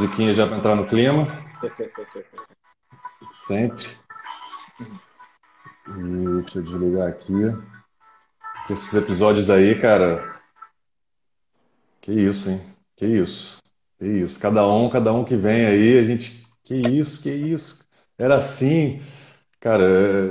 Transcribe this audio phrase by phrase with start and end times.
[0.00, 1.26] musiquinha já para entrar no clima.
[3.28, 3.86] Sempre.
[5.88, 7.34] E deixa eu desligar aqui.
[8.70, 10.36] Esses episódios aí, cara.
[12.00, 12.60] Que isso, hein?
[12.96, 13.58] Que isso.
[13.98, 14.40] Que isso.
[14.40, 16.46] Cada um, cada um que vem aí, a gente.
[16.64, 17.80] Que isso, que isso.
[18.16, 19.02] Era assim.
[19.58, 20.28] Cara, é,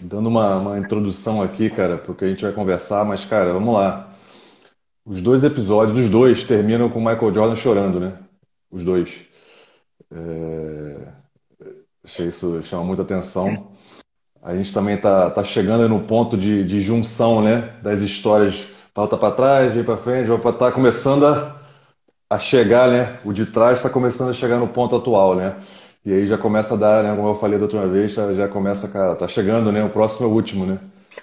[0.00, 4.14] dando uma, uma introdução aqui, cara, porque a gente vai conversar, mas, cara, vamos lá.
[5.04, 8.27] Os dois episódios, os dois, terminam com o Michael Jordan chorando, né?
[8.70, 9.26] Os dois.
[10.12, 11.12] É...
[12.04, 13.72] Achei isso chama muita atenção.
[14.42, 17.74] A gente também tá, tá chegando no ponto de, de junção, né?
[17.82, 18.66] Das histórias.
[18.94, 21.56] Volta para trás, vem para frente, vai para tá começando a,
[22.30, 23.20] a chegar, né?
[23.24, 25.56] O de trás está começando a chegar no ponto atual, né?
[26.04, 27.14] E aí já começa a dar, né?
[27.16, 29.84] Como eu falei da última vez, já, já começa, cara, tá chegando, né?
[29.84, 30.78] O próximo é o último, né?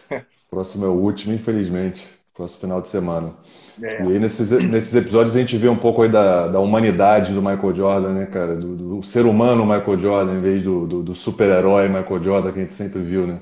[0.47, 2.07] O próximo é o último, infelizmente.
[2.35, 3.33] Próximo final de semana.
[3.81, 4.03] É.
[4.03, 7.41] E aí nesses, nesses episódios a gente vê um pouco aí da, da humanidade do
[7.41, 8.55] Michael Jordan, né, cara?
[8.55, 12.59] Do, do ser humano Michael Jordan, em vez do, do, do super-herói Michael Jordan que
[12.59, 13.41] a gente sempre viu, né?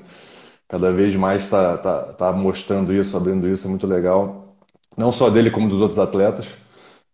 [0.68, 4.56] Cada vez mais tá, tá, tá mostrando isso, abrindo isso, é muito legal.
[4.96, 6.46] Não só dele, como dos outros atletas,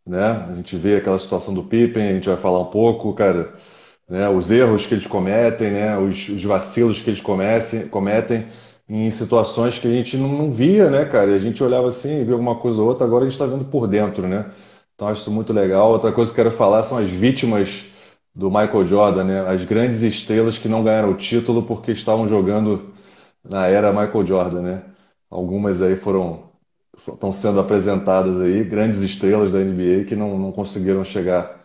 [0.06, 0.47] né?
[0.50, 3.55] A gente vê aquela situação do Pippen, a gente vai falar um pouco, cara
[4.11, 8.47] né, os erros que eles cometem, né, os, os vacilos que eles comecem, cometem
[8.91, 11.30] em situações que a gente não, não, via, né, cara?
[11.30, 13.64] E a gente olhava assim, via alguma coisa ou outra, agora a gente está vendo
[13.66, 14.50] por dentro, né?
[14.94, 15.92] Então acho isso muito legal.
[15.92, 17.84] Outra coisa que eu quero falar são as vítimas
[18.34, 19.48] do Michael Jordan, né?
[19.48, 22.92] As grandes estrelas que não ganharam o título porque estavam jogando
[23.48, 24.82] na era Michael Jordan, né?
[25.30, 26.50] Algumas aí foram
[26.97, 31.59] estão sendo apresentadas aí, grandes estrelas da NBA que não, não conseguiram chegar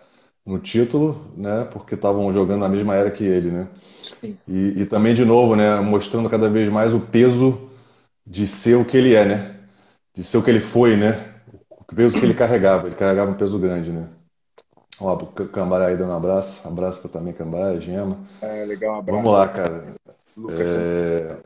[0.45, 1.67] no título, né?
[1.71, 3.67] Porque estavam jogando na mesma era que ele, né?
[4.47, 5.79] E, e, também, de novo, né?
[5.79, 7.69] Mostrando cada vez mais o peso
[8.25, 9.55] de ser o que ele é, né?
[10.13, 11.33] De ser o que ele foi, né?
[11.71, 12.87] O peso que ele carregava.
[12.87, 14.07] Ele carregava um peso grande, né?
[14.99, 16.67] Ó, o Cambará aí dando um abraço.
[16.67, 18.17] Abraço para também Cambará, Gema.
[18.41, 19.23] É, legal, um abraço.
[19.23, 19.95] Vamos lá, cara.
[20.49, 21.37] É...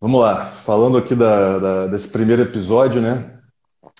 [0.00, 0.46] Vamos lá.
[0.46, 3.38] Falando aqui da, da, desse primeiro episódio, né?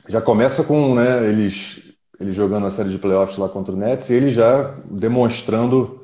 [0.09, 1.90] Já começa com né, eles
[2.21, 6.01] ele jogando a série de playoffs lá contra o Nets e ele já demonstrando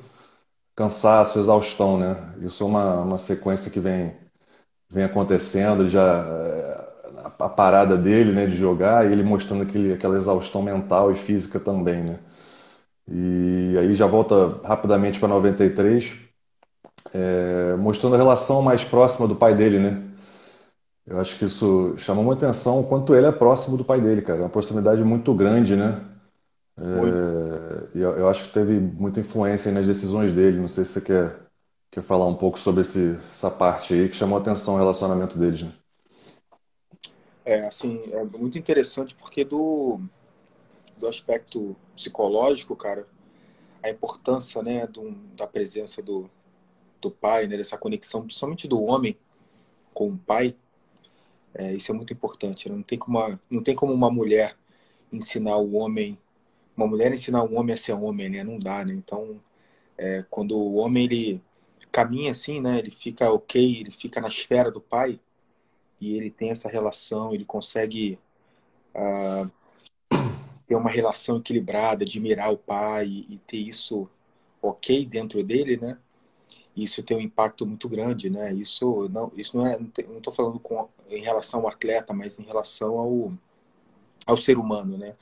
[0.77, 2.17] cansaço, exaustão, né?
[2.43, 4.15] Isso é uma, uma sequência que vem,
[4.91, 6.89] vem acontecendo, já eh,
[7.41, 11.61] a parada dele, né, de jogar e ele mostrando aquele, aquela exaustão mental e física
[11.61, 12.19] também, né?
[13.09, 16.13] E aí já volta rapidamente para 93,
[17.33, 20.03] é, mostrando a relação mais próxima do pai dele, né?
[21.07, 24.23] Eu acho que isso chamou muita atenção o quanto ele é próximo do pai dele,
[24.23, 24.41] cara.
[24.41, 26.05] Uma proximidade muito grande, né?
[26.79, 30.59] É, eu, eu, acho que teve muita influência nas decisões dele.
[30.59, 31.39] Não sei se você quer,
[31.91, 35.63] quer falar um pouco sobre esse, essa parte aí que chamou atenção o relacionamento deles,
[35.63, 35.73] né?
[37.45, 40.01] É, assim, é muito interessante porque do,
[40.99, 43.07] do aspecto psicológico, cara,
[43.81, 46.29] a importância, né, do, da presença do,
[47.01, 49.17] do pai, né, dessa conexão, principalmente do homem
[49.95, 50.57] com o pai,
[51.59, 52.69] é, isso é muito importante.
[52.69, 52.77] Né?
[52.77, 54.57] Não, tem como uma, não tem como uma mulher
[55.13, 56.19] ensinar o homem,
[56.77, 58.45] uma mulher ensinar um homem a ser homem, né?
[58.45, 58.95] Não dá, né?
[58.95, 59.41] Então,
[59.97, 61.43] é, quando o homem ele
[61.91, 62.79] caminha assim, né?
[62.79, 65.19] Ele fica ok, ele fica na esfera do pai
[66.01, 68.19] e ele tem essa relação, ele consegue
[68.95, 69.51] uh,
[70.67, 74.09] ter uma relação equilibrada, admirar o pai e, e ter isso
[74.61, 75.99] ok dentro dele, né?
[76.77, 78.53] Isso tem um impacto muito grande, né?
[78.53, 82.43] Isso não, isso não é, não estou falando com em relação ao atleta, mas em
[82.43, 83.33] relação ao,
[84.27, 85.17] ao ser humano, né?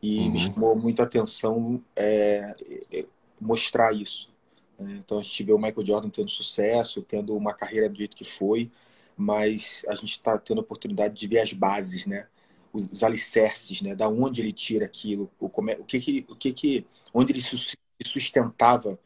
[0.00, 0.30] E uhum.
[0.30, 2.54] me chamou muita atenção é,
[2.92, 3.06] é,
[3.40, 4.30] mostrar isso.
[4.78, 5.00] Né?
[5.04, 8.24] Então a gente vê o Michael Jordan tendo sucesso, tendo uma carreira do jeito que
[8.24, 8.70] foi,
[9.16, 12.26] mas a gente está tendo a oportunidade de ver as bases, né?
[12.72, 13.94] Os, os, alicerces, né?
[13.94, 17.32] Da onde ele tira aquilo, o, como é, o que que, o que que, onde
[17.32, 18.98] ele se sustentava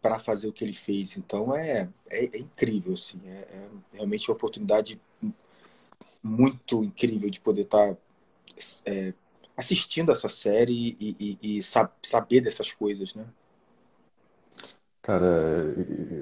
[0.00, 1.16] para fazer o que ele fez.
[1.16, 5.00] Então é, é, é incrível, assim, é, é, realmente uma oportunidade
[6.22, 7.96] muito incrível de poder estar tá,
[8.86, 9.12] é,
[9.56, 13.24] assistindo essa série e, e, e sab saber dessas coisas, né?
[15.02, 15.74] Cara,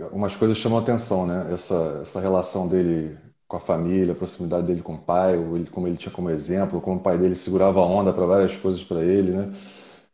[0.04, 1.52] algumas coisas chamam atenção, né?
[1.52, 5.34] Essa, essa relação dele com a família, a proximidade dele com o pai,
[5.72, 8.84] como ele tinha como exemplo, como o pai dele segurava a onda para várias coisas
[8.84, 9.52] para ele, né?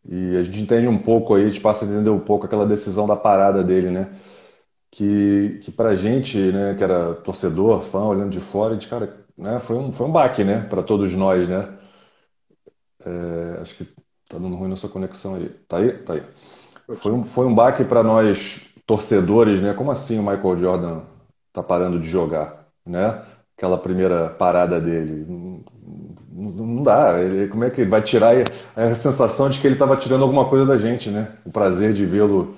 [0.09, 2.67] E a gente entende um pouco aí, a gente passa a entender um pouco aquela
[2.67, 4.09] decisão da parada dele, né?
[4.91, 9.17] Que, que pra gente, né, que era torcedor, fã, olhando de fora, a gente, cara,
[9.39, 11.69] né, foi um, foi um baque, né, para todos nós, né?
[13.57, 13.85] É, acho que
[14.29, 15.49] tá dando ruim nossa conexão aí.
[15.69, 15.93] Tá aí?
[15.99, 16.23] Tá aí.
[16.99, 19.75] Foi um, foi um baque para nós torcedores, né?
[19.75, 21.03] Como assim o Michael Jordan
[21.53, 23.25] tá parando de jogar, né?
[23.57, 25.27] Aquela primeira parada dele.
[26.35, 27.21] Não dá.
[27.21, 28.35] Ele, como é que vai tirar
[28.77, 31.37] a sensação de que ele estava tirando alguma coisa da gente, né?
[31.45, 32.55] O prazer de vê-lo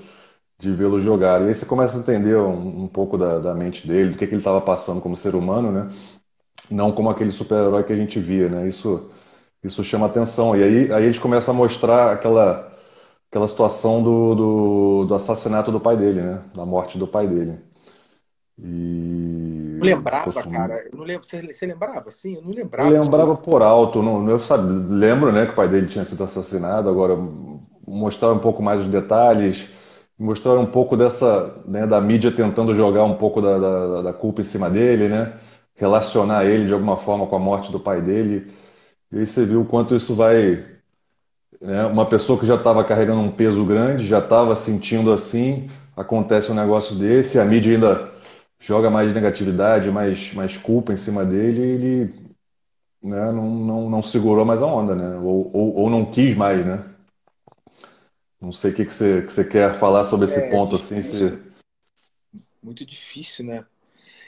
[0.58, 1.42] de vê-lo jogar.
[1.42, 4.26] E aí você começa a entender um, um pouco da, da, mente dele, do que,
[4.26, 5.92] que ele estava passando como ser humano, né?
[6.70, 8.68] Não como aquele super-herói que a gente via, né?
[8.68, 9.10] Isso,
[9.62, 10.56] isso chama atenção.
[10.56, 12.72] E aí, aí eles começam a mostrar aquela,
[13.30, 16.42] aquela situação do, do, do assassinato do pai dele, né?
[16.54, 17.58] Da morte do pai dele.
[18.58, 19.65] E...
[19.84, 20.84] lembrava, cara.
[20.90, 21.24] Eu não lembro.
[21.24, 22.10] Você, você lembrava?
[22.10, 22.90] Sim, eu não lembrava.
[22.90, 24.02] Eu lembrava por alto.
[24.02, 26.88] Não, eu sabe, lembro, né, que o pai dele tinha sido assassinado.
[26.88, 27.16] Agora
[27.86, 29.68] mostrar um pouco mais os detalhes,
[30.18, 34.40] mostrar um pouco dessa, né, da mídia tentando jogar um pouco da, da, da, culpa
[34.40, 35.34] em cima dele, né,
[35.74, 38.50] relacionar ele de alguma forma com a morte do pai dele.
[39.12, 40.64] E aí você viu o quanto isso vai,
[41.60, 46.50] né, uma pessoa que já estava carregando um peso grande, já estava sentindo assim, acontece
[46.50, 48.15] um negócio desse, a mídia ainda
[48.58, 52.26] joga mais negatividade, mais, mais culpa em cima dele, ele
[53.02, 55.16] né, não, não, não segurou mais a onda, né?
[55.18, 56.84] Ou, ou, ou não quis mais, né?
[58.40, 61.00] Não sei o que, que, você, que você quer falar sobre esse é, ponto assim.
[61.02, 61.38] Se...
[62.62, 63.64] Muito difícil, né?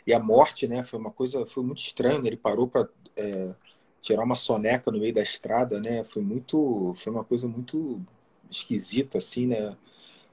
[0.06, 0.82] E a morte, né?
[0.82, 2.22] Foi uma coisa, foi muito estranho.
[2.22, 2.28] Né?
[2.28, 3.54] Ele parou para é,
[4.00, 6.04] tirar uma soneca no meio da estrada, né?
[6.04, 8.00] Foi muito, foi uma coisa muito
[8.50, 9.76] esquisita, assim, né?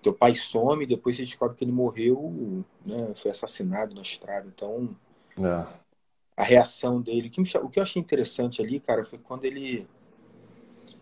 [0.06, 4.48] Teu pai some, depois você descobre que ele morreu, né, foi assassinado na estrada.
[4.48, 4.96] Então,
[5.36, 5.66] é.
[6.38, 9.46] a reação dele, o que, me, o que eu achei interessante ali, cara, foi quando
[9.46, 9.88] ele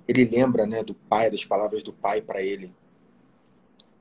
[0.07, 2.73] ele lembra, né, do pai, das palavras do pai para ele.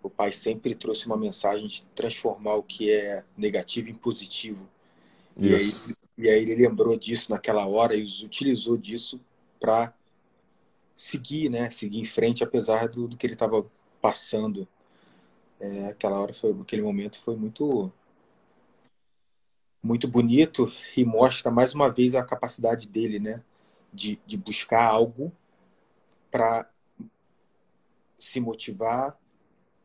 [0.03, 4.69] O pai sempre trouxe uma mensagem de transformar o que é negativo em positivo.
[5.37, 5.73] E aí,
[6.19, 9.21] e aí ele lembrou disso naquela hora e utilizou disso
[9.61, 9.95] para
[10.97, 13.65] seguir, né, seguir em frente apesar do, do que ele estava
[14.01, 14.67] passando
[15.63, 17.93] é, aquela hora foi, aquele momento foi muito
[19.81, 23.43] muito bonito e mostra mais uma vez a capacidade dele, né,
[23.93, 25.33] de, de buscar algo
[26.31, 26.69] para
[28.17, 29.19] se motivar,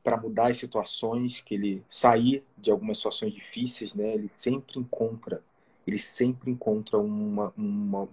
[0.04, 5.44] para mudar as situações, que ele sair de algumas situações difíceis, né, ele sempre encontra,
[5.86, 8.08] ele sempre encontra uma, uma,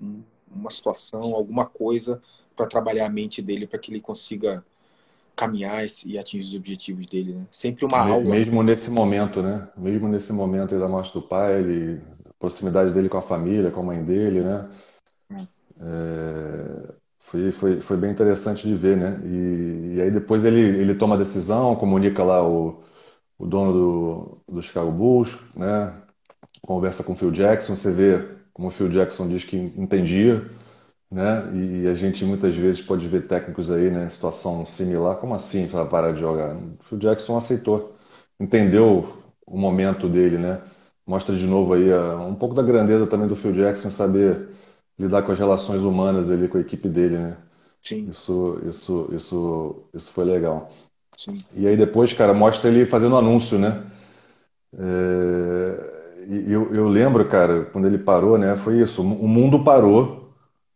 [0.51, 2.23] uma situação, alguma coisa
[2.57, 4.65] para trabalhar a mente dele para que ele consiga
[5.35, 7.47] caminhar e atingir os objetivos dele, né?
[7.51, 8.31] Sempre uma aula.
[8.31, 9.69] Mesmo nesse momento, né?
[9.77, 13.81] Mesmo nesse momento da morte do pai, ele, a proximidade dele com a família, com
[13.81, 14.69] a mãe dele, né?
[15.31, 15.47] É.
[15.81, 19.21] É, foi, foi, foi bem interessante de ver, né?
[19.25, 22.85] E, e, aí depois ele, ele toma a decisão, comunica lá o,
[23.39, 25.93] o dono do, do Chicago Bulls, né?
[26.63, 30.49] Conversa com o Phil Jackson, você vê como o Phil Jackson diz que entendia,
[31.11, 31.45] né?
[31.55, 35.85] E a gente muitas vezes pode ver técnicos aí, né, situação similar, como assim para
[35.87, 36.57] parar de jogar?
[36.57, 37.95] O Phil Jackson aceitou,
[38.41, 40.61] entendeu o momento dele, né?
[41.07, 41.93] Mostra de novo aí
[42.29, 44.49] um pouco da grandeza também do Phil Jackson, saber
[44.99, 47.37] lidar com as relações humanas ali com a equipe dele, né?
[47.81, 48.09] Sim.
[48.09, 50.71] Isso, isso, isso, isso foi legal.
[51.17, 51.39] Sim.
[51.55, 53.83] E aí depois, cara, mostra ele fazendo anúncio, né?
[54.79, 55.95] É...
[56.27, 58.57] Eu, eu lembro, cara, quando ele parou, né?
[58.57, 59.03] Foi isso.
[59.03, 60.24] O mundo parou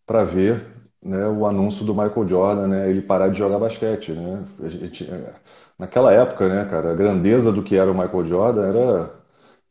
[0.09, 0.67] para ver
[1.05, 4.47] né, o anúncio do Michael Jordan, né, ele parar de jogar basquete, né?
[4.67, 5.07] Gente,
[5.79, 9.11] naquela época, né, cara, a grandeza do que era o Michael Jordan era,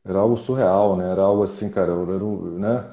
[0.06, 1.10] era algo surreal, né?
[1.12, 2.26] Era algo assim, cara, era,
[2.60, 2.86] né?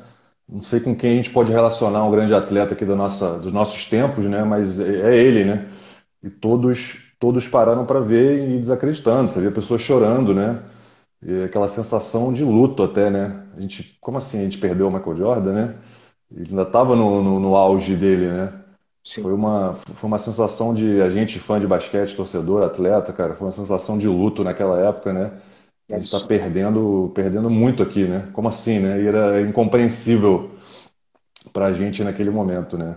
[0.49, 3.89] Não sei com quem a gente pode relacionar um grande atleta aqui nossa, dos nossos
[3.89, 4.45] tempos, né?
[4.45, 5.69] Mas é, é ele, né?
[6.23, 9.31] E todos todos pararam para ver e desacreditando.
[9.31, 10.63] Você via pessoas chorando, né?
[11.23, 13.47] E aquela sensação de luto até, né?
[13.57, 15.75] A gente, como assim a gente perdeu o Michael Jordan, né?
[16.37, 18.53] Ele ainda estava no, no, no, auge dele, né?
[19.05, 19.23] Sim.
[19.23, 23.47] Foi uma, foi uma sensação de a gente, fã de basquete, torcedor, atleta, cara, foi
[23.47, 25.41] uma sensação de luto naquela época, né?
[25.93, 28.31] A gente está perdendo, perdendo muito aqui, né?
[28.33, 29.01] Como assim, né?
[29.03, 30.51] E era incompreensível
[31.53, 32.97] para a gente naquele momento, né?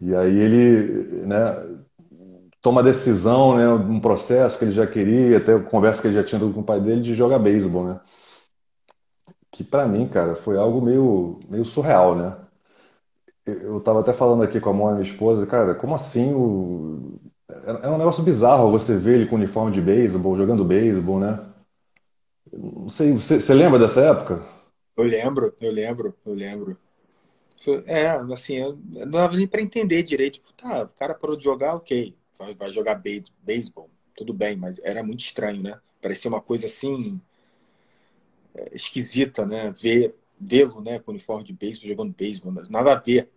[0.00, 1.36] E aí ele, né?
[2.60, 3.68] Toma a decisão, né?
[3.68, 6.80] Um processo que ele já queria, até conversa que ele já tinha com o pai
[6.80, 8.00] dele de jogar beisebol, né?
[9.50, 12.36] Que para mim, cara, foi algo meio, meio surreal, né?
[13.48, 17.18] Eu estava até falando aqui com a mãe, minha esposa, cara, como assim o...
[17.48, 21.46] É um negócio bizarro você ver ele com uniforme de beisebol, jogando beisebol, né?
[22.52, 24.42] Não sei, você, você lembra dessa época?
[24.96, 26.78] Eu lembro, eu lembro, eu lembro.
[27.86, 30.34] É, assim, eu não dava nem para entender direito.
[30.40, 32.14] Tipo, tá, o cara parou de jogar, ok.
[32.56, 33.02] Vai jogar
[33.42, 35.80] beisebol, tudo bem, mas era muito estranho, né?
[36.00, 37.20] Parecia uma coisa assim,
[38.54, 39.70] é, esquisita, né?
[39.72, 43.28] Ver, vê-lo, né, com uniforme de beisebol, jogando beisebol, nada a ver.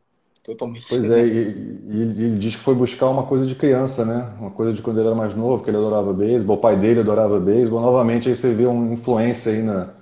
[0.44, 0.88] Totalmente.
[0.90, 4.34] Pois é, e, e, ele diz que foi buscar uma coisa de criança, né?
[4.40, 7.02] Uma coisa de quando ele era mais novo, que ele adorava beisebol, o pai dele
[7.02, 7.80] adorava beisebol.
[7.80, 9.94] Novamente, aí você vê uma influência aí na,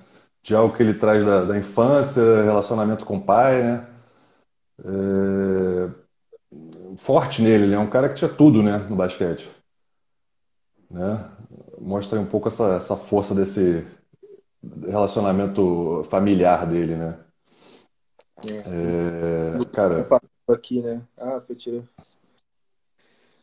[0.41, 3.85] de algo que ele traz da, da infância, relacionamento com o pai, né?
[4.85, 5.89] é,
[6.97, 7.77] forte nele, né?
[7.77, 9.49] Um cara que tinha tudo, né, no basquete.
[10.89, 11.29] Né?
[11.79, 13.85] Mostra um pouco essa, essa força desse
[14.85, 17.19] relacionamento familiar dele, né?
[18.47, 19.51] É.
[19.51, 20.07] É, cara.
[20.51, 21.01] Aqui, né?
[21.17, 21.83] Ah, foi tirar.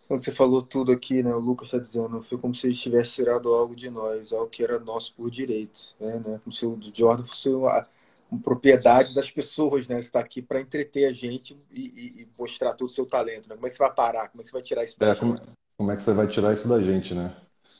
[0.08, 1.34] Quando você falou tudo aqui, né?
[1.34, 4.62] O Lucas está dizendo, foi como se ele tivesse tirado algo de nós, algo que
[4.62, 6.22] era nosso por direito, né?
[6.24, 6.40] né?
[6.44, 7.86] Como se o Jordan fosse uma,
[8.30, 9.96] uma propriedade das pessoas, né?
[9.96, 11.80] Você está aqui para entreter a gente e,
[12.20, 13.56] e, mostrar todo o seu talento, né?
[13.56, 14.28] Como é que você vai parar?
[14.28, 15.20] Como é que você vai tirar isso da é, gente?
[15.20, 15.40] Como,
[15.76, 17.34] como, é que você vai tirar isso da gente, né?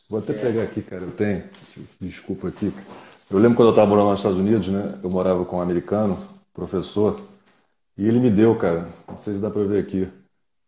[0.09, 0.39] Vou até é.
[0.39, 1.05] pegar aqui, cara.
[1.05, 1.49] Eu tenho.
[2.01, 2.73] Desculpa aqui.
[3.31, 4.99] Eu lembro quando eu estava morando nos Estados Unidos, né?
[5.03, 7.21] Eu morava com um americano, professor,
[7.99, 8.89] e ele me deu, cara.
[9.09, 10.09] Não sei se dá para ver aqui.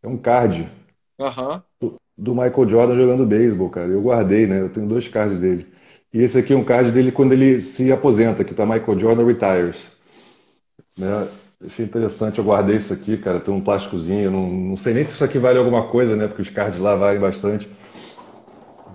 [0.03, 0.71] É um card
[1.19, 1.63] Uhum.
[1.81, 3.89] do, do Michael Jordan jogando beisebol, cara.
[3.89, 4.61] Eu guardei, né?
[4.61, 5.67] Eu tenho dois cards dele.
[6.13, 9.25] E esse aqui é um card dele quando ele se aposenta, que tá Michael Jordan
[9.27, 9.97] Retires.
[10.97, 11.29] Né?
[11.65, 13.41] Achei interessante, eu guardei isso aqui, cara.
[13.41, 14.31] Tem um plásticozinho.
[14.31, 16.29] Não, não sei nem se isso aqui vale alguma coisa, né?
[16.29, 17.69] Porque os cards lá valem bastante.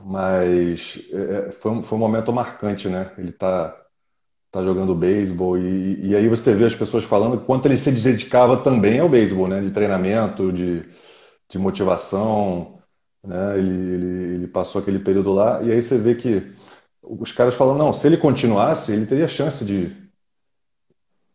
[0.06, 3.12] Mas é, é foi, um, foi um momento marcante, né?
[3.18, 3.76] Ele tá,
[4.54, 8.58] tá jogando beisebol e, e aí você vê as pessoas falando quanto ele se dedicava
[8.64, 9.62] também ao beisebol, né?
[9.62, 10.86] De treinamento, de
[11.50, 12.80] de motivação,
[13.24, 13.58] né?
[13.60, 16.52] Ele, ele, ele passou aquele período lá e aí você vê que
[17.02, 19.96] os caras falam, não, se ele continuasse, ele teria chance de,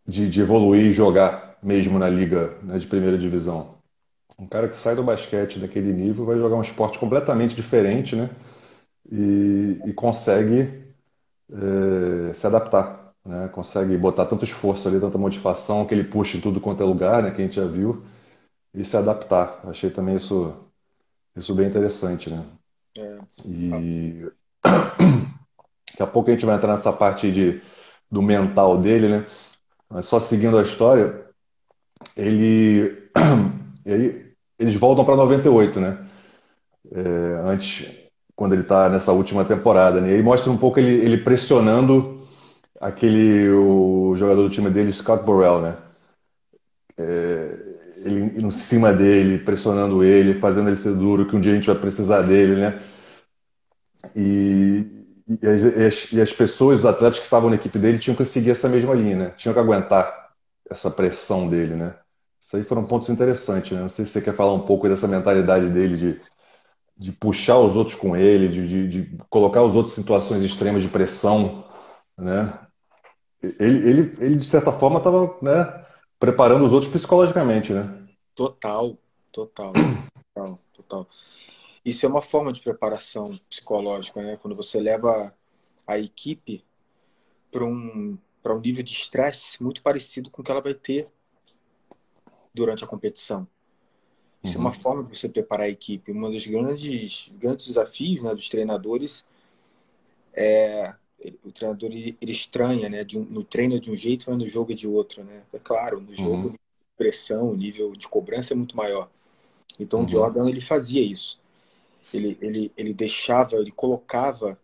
[0.06, 3.76] de, de evoluir e jogar mesmo na liga né, de primeira divisão.
[4.38, 8.30] Um cara que sai do basquete daquele nível vai jogar um esporte completamente diferente, né?
[9.10, 10.84] E, e consegue
[11.52, 12.97] é, se adaptar,
[13.28, 13.46] né?
[13.52, 17.22] Consegue botar tanto esforço ali, tanta motivação que ele puxa em tudo quanto é lugar,
[17.22, 17.30] né?
[17.30, 18.02] Que a gente já viu
[18.74, 19.60] e se adaptar.
[19.64, 20.54] Achei também isso,
[21.36, 22.42] isso bem interessante, né?
[22.96, 23.18] É.
[23.44, 24.26] E
[24.64, 27.60] daqui a pouco a gente vai entrar nessa parte de,
[28.10, 29.26] do mental dele, né?
[29.90, 31.26] Mas só seguindo a história,
[32.16, 33.10] ele
[33.84, 36.08] e aí eles voltam para 98, né?
[36.90, 40.12] É, antes, quando ele está nessa última temporada, né?
[40.12, 42.17] E aí mostra um pouco ele, ele pressionando
[42.80, 45.76] aquele o jogador do time dele, Scott Burrell, né?
[46.96, 51.54] É, ele em cima dele, pressionando ele, fazendo ele ser duro, que um dia a
[51.54, 52.80] gente vai precisar dele, né?
[54.14, 54.86] E,
[55.28, 58.50] e, as, e as pessoas, os atletas que estavam na equipe dele, tinham que seguir
[58.50, 59.30] essa mesma linha, né?
[59.36, 60.30] Tinham que aguentar
[60.70, 61.94] essa pressão dele, né?
[62.40, 63.80] Isso aí foram pontos interessantes, né?
[63.80, 66.20] Não sei se você quer falar um pouco dessa mentalidade dele de,
[66.96, 70.82] de puxar os outros com ele, de, de, de colocar os outros em situações extremas
[70.82, 71.64] de pressão,
[72.16, 72.58] né?
[73.42, 75.86] Ele, ele, ele de certa forma, estava, né?
[76.18, 78.06] preparando os outros psicologicamente, né?
[78.34, 78.98] Total,
[79.30, 79.72] total,
[80.34, 81.08] total, total.
[81.84, 84.36] Isso é uma forma de preparação psicológica, né?
[84.36, 85.34] Quando você leva
[85.86, 86.64] a equipe
[87.50, 91.08] para um, para um nível de estresse muito parecido com o que ela vai ter
[92.52, 93.46] durante a competição.
[94.42, 94.64] Isso uhum.
[94.64, 94.82] é uma uhum.
[94.82, 96.12] forma de você preparar a equipe.
[96.12, 99.24] Um dos grandes, grandes desafios né, dos treinadores
[100.32, 100.94] é
[101.44, 103.04] o treinador ele, ele estranha, né?
[103.14, 105.42] Um, no treino é de um jeito, mas no jogo é de outro, né?
[105.52, 106.54] É claro, no jogo uhum.
[106.96, 109.10] pressão, o nível de cobrança é muito maior.
[109.78, 110.06] Então uhum.
[110.06, 111.40] o Jordan ele fazia isso.
[112.12, 114.58] Ele, ele, ele deixava, ele colocava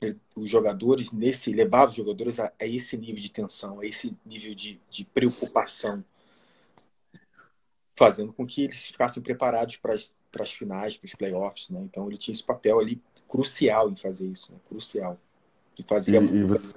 [0.00, 4.16] ele, os jogadores nesse, levava os jogadores a, a, esse nível de tensão, a esse
[4.24, 6.04] nível de, de preocupação,
[7.96, 11.80] fazendo com que eles ficassem preparados para as finais, para os playoffs, né?
[11.82, 14.58] Então ele tinha esse papel ali crucial em fazer isso, né?
[14.64, 15.18] crucial.
[15.78, 16.20] E fazia.
[16.20, 16.74] E, e, você,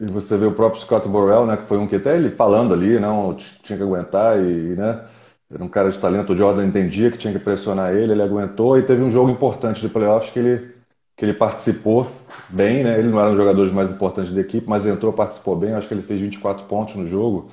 [0.00, 1.56] e você vê o próprio Scott Burrell, né?
[1.56, 5.04] Que foi um que até ele falando ali, não tinha que aguentar e, né?
[5.52, 6.32] Era um cara de talento.
[6.32, 9.80] O Jordan entendia que tinha que pressionar ele, ele aguentou e teve um jogo importante
[9.80, 10.80] de playoffs que ele
[11.20, 12.10] que ele participou
[12.48, 12.98] bem, né?
[12.98, 15.74] Ele não era um dos jogadores mais importantes da equipe, mas entrou, participou bem.
[15.74, 17.50] Acho que ele fez 24 pontos no jogo.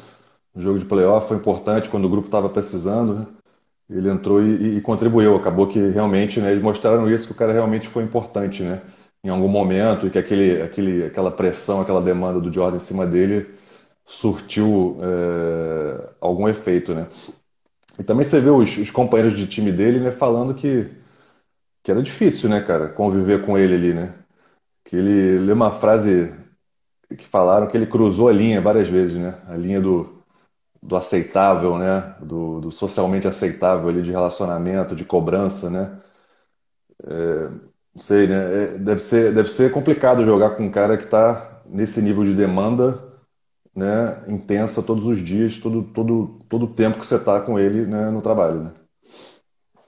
[0.55, 3.27] No jogo de playoff foi importante quando o grupo estava precisando, né?
[3.89, 5.35] Ele entrou e, e, contribuiu.
[5.35, 6.51] Acabou que realmente, né?
[6.51, 8.81] Eles mostraram isso que o cara realmente foi importante, né?
[9.23, 13.05] Em algum momento e que aquele, aquele, aquela pressão, aquela demanda do Jordan em cima
[13.05, 13.53] dele
[14.05, 17.07] surtiu é, algum efeito, né?
[17.99, 20.89] E também você vê os, os, companheiros de time dele né, falando que,
[21.83, 24.13] que era difícil, né, cara, conviver com ele ali, né?
[24.85, 26.33] Que ele lê uma frase
[27.17, 29.41] que falaram que ele cruzou a linha várias vezes, né?
[29.47, 30.23] A linha do,
[30.81, 32.15] do aceitável, né?
[32.21, 35.99] Do, do socialmente aceitável ali de relacionamento, de cobrança, né?
[37.05, 37.49] É,
[37.97, 38.35] não sei, né?
[38.35, 42.35] É, deve ser, deve ser complicado jogar com um cara que está nesse nível de
[42.35, 43.03] demanda,
[43.75, 44.23] né?
[44.27, 48.11] Intensa todos os dias, todo, todo, todo o tempo que você está com ele, né?
[48.11, 48.73] No trabalho, né?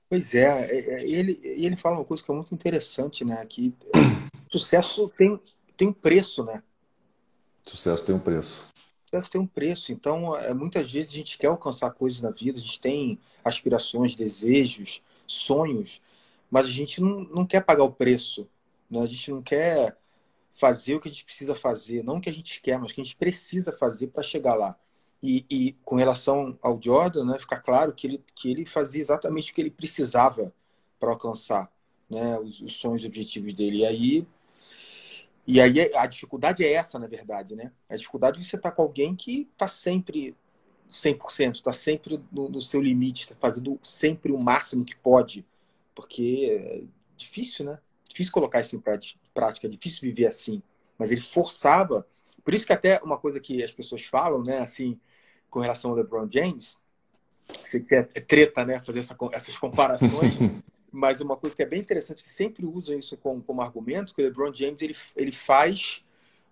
[0.10, 3.46] Pois é, é, é ele, ele fala uma coisa que é muito interessante, né?
[3.46, 3.76] Que
[4.50, 5.40] sucesso tem,
[5.78, 6.64] tem preço, né?
[7.64, 8.64] Sucesso tem um preço.
[9.12, 9.92] deve ter um preço.
[9.92, 15.04] Então, muitas vezes a gente quer alcançar coisas na vida, a gente tem aspirações, desejos,
[15.28, 16.02] sonhos,
[16.50, 18.50] mas a gente não, não quer pagar o preço.
[18.90, 19.02] Né?
[19.02, 19.98] A gente não quer
[20.52, 22.94] fazer o que a gente precisa fazer, não o que a gente quer, mas o
[22.94, 24.78] que a gente precisa fazer para chegar lá.
[25.22, 29.52] E, e, com relação ao Jordan, né, fica claro que ele, que ele fazia exatamente
[29.52, 30.54] o que ele precisava
[31.00, 31.72] para alcançar
[32.10, 33.80] né, os, os sonhos e objetivos dele.
[33.80, 34.28] E aí
[35.52, 37.72] e aí a dificuldade é essa, na verdade, né?
[37.90, 40.38] A dificuldade é você estar tá com alguém que está sempre
[40.92, 45.44] 100%, está sempre no, no, seu limite, está fazendo sempre o máximo que pode,
[46.00, 46.84] porque é
[47.18, 47.78] difícil, né?
[48.08, 50.64] Difícil colocar isso em prática, é difícil viver assim.
[50.98, 52.08] Mas ele forçava,
[52.44, 54.98] por isso que até uma coisa que as pessoas falam, né, assim,
[55.50, 56.80] com relação ao LeBron James,
[57.70, 60.34] que é treta, né, fazer essa, essas comparações,
[60.92, 64.24] Mas uma coisa que é bem interessante, que sempre usam isso como, como argumento, que
[64.24, 66.04] o LeBron James ele, ele faz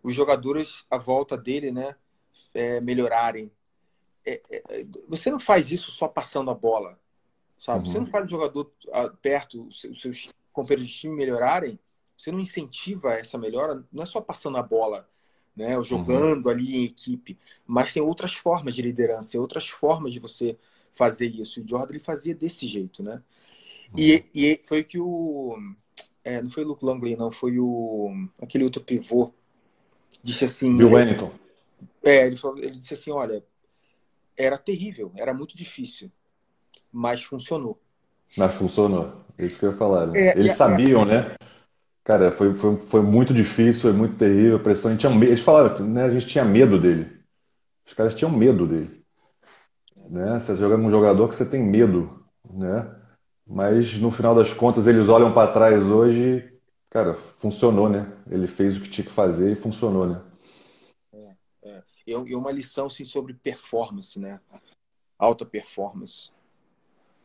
[0.04, 1.96] os jogadores à volta dele né,
[2.54, 3.52] é, melhorarem.
[4.24, 7.00] É, é, você não faz isso só passando a bola,
[7.58, 7.86] sabe?
[7.86, 7.92] Uhum.
[7.92, 11.80] Você não faz o jogador ah, perto, os seus companheiros de time melhorarem,
[12.18, 15.08] você não incentiva essa melhora, não é só passando a bola,
[15.56, 16.52] né, ou jogando uhum.
[16.52, 20.58] ali em equipe, mas tem outras formas de liderança, outras formas de você
[20.94, 21.60] fazer isso.
[21.60, 23.22] E o Jordan ele fazia desse jeito, né?
[23.96, 25.58] E, e foi que o.
[26.24, 28.12] É, não foi o Luke Langley, não, foi o.
[28.42, 29.32] aquele outro pivô.
[30.22, 30.76] Disse assim.
[30.76, 31.32] Bill Wellington.
[32.04, 33.44] É, ele, falou, ele disse assim: olha,
[34.36, 36.12] era terrível, era muito difícil,
[36.92, 37.80] mas funcionou.
[38.38, 40.08] Mas funcionou, é isso que eu ia falar.
[40.08, 40.20] Né?
[40.20, 41.36] É, Eles sabiam, né?
[42.04, 44.90] Cara, foi, foi, foi muito difícil, foi muito terrível, a pressão.
[44.90, 46.04] A gente tinha medo, eles falaram, né?
[46.04, 47.18] A gente tinha medo dele.
[47.86, 49.04] Os caras tinham medo dele.
[50.10, 50.40] Né?
[50.40, 52.96] Você joga um jogador que você tem medo, né?
[53.46, 56.50] Mas no final das contas, eles olham para trás hoje,
[56.90, 58.12] cara, funcionou, né?
[58.30, 60.22] Ele fez o que tinha que fazer e funcionou, né?
[61.14, 61.84] É, é.
[62.06, 64.40] E uma lição assim, sobre performance, né?
[65.18, 66.32] Alta performance.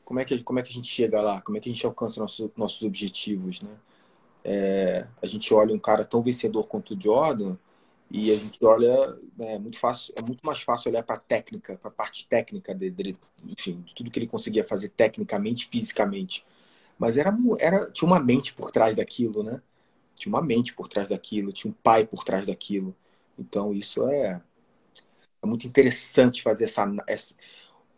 [0.04, 1.40] Como é, que, como é que a gente chega lá?
[1.40, 3.76] Como é que a gente alcança nossos, nossos objetivos, né?
[4.44, 7.56] É, a gente olha um cara tão vencedor quanto o Jordan
[8.10, 11.78] e a gente olha, é muito fácil, é muito mais fácil olhar para a técnica,
[11.78, 16.44] para a parte técnica dele, enfim, de tudo que ele conseguia fazer tecnicamente, fisicamente.
[16.98, 19.62] Mas era, era, tinha uma mente por trás daquilo, né?
[20.14, 22.94] Tinha uma mente por trás daquilo, tinha um pai por trás daquilo.
[23.38, 24.42] Então isso é,
[25.42, 27.34] é muito interessante fazer essa, essa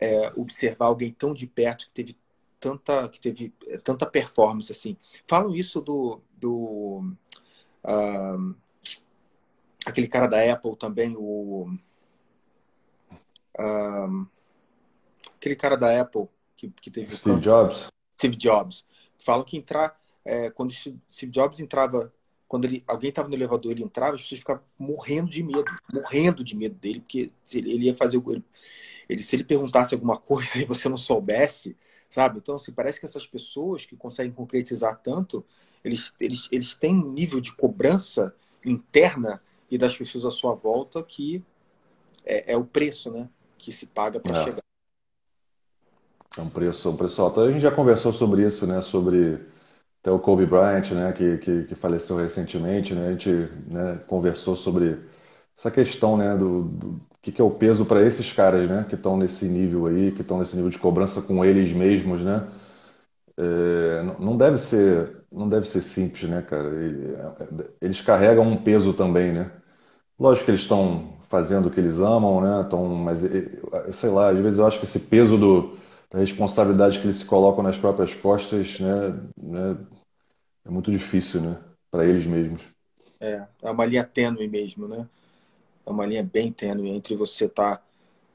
[0.05, 2.17] é, observar alguém tão de perto que teve
[2.61, 4.97] tanta que teve é, tanta performance assim.
[5.27, 7.15] Falam isso do do
[7.85, 8.55] uh,
[9.85, 11.69] aquele cara da Apple também, o.
[13.59, 14.27] Um,
[15.37, 17.89] aquele cara da Apple que, que teve Steve Jobs.
[18.19, 18.85] Steve Jobs.
[19.23, 19.99] Falam que entrar.
[20.25, 22.13] É, quando Steve Jobs entrava,
[22.49, 26.43] quando ele, alguém estava no elevador ele entrava, as pessoas ficavam morrendo de medo, morrendo
[26.43, 28.17] de medo dele, porque ele, ele ia fazer.
[28.17, 28.43] Ele,
[29.09, 31.77] ele, se ele perguntasse alguma coisa e você não soubesse,
[32.09, 32.39] sabe?
[32.39, 35.45] Então, assim, parece que essas pessoas que conseguem concretizar tanto,
[35.85, 41.03] eles, eles, eles têm um nível de cobrança interna e das pessoas à sua volta
[41.03, 41.45] que
[42.25, 44.45] é, é o preço né, que se paga para é.
[44.45, 44.65] chegar.
[46.37, 47.41] É um preço, um preço alto.
[47.41, 48.81] A gente já conversou sobre isso, né?
[48.81, 49.41] Sobre
[50.01, 51.13] até o Kobe Bryant, né?
[51.13, 53.07] Que, que, que faleceu recentemente, né?
[53.07, 53.31] A gente
[53.69, 55.01] né, conversou sobre
[55.57, 56.37] essa questão, né?
[56.37, 58.85] Do, do que, que é o peso para esses caras, né?
[58.87, 62.47] Que estão nesse nível aí, que estão nesse nível de cobrança com eles mesmos, né?
[63.39, 66.69] É, não deve ser, não deve ser simples, né, cara?
[67.81, 69.51] Eles carregam um peso também, né?
[70.21, 72.61] Lógico que eles estão fazendo o que eles amam, né?
[72.61, 73.21] Estão, mas
[73.93, 75.79] sei lá, às vezes eu acho que esse peso do,
[76.11, 79.77] da responsabilidade que eles se colocam nas próprias costas, né, né
[80.67, 81.59] é muito difícil, né,
[81.91, 82.61] para eles mesmos.
[83.19, 85.09] É, é uma linha tênue mesmo, né?
[85.87, 87.85] É uma linha bem tênue entre você estar tá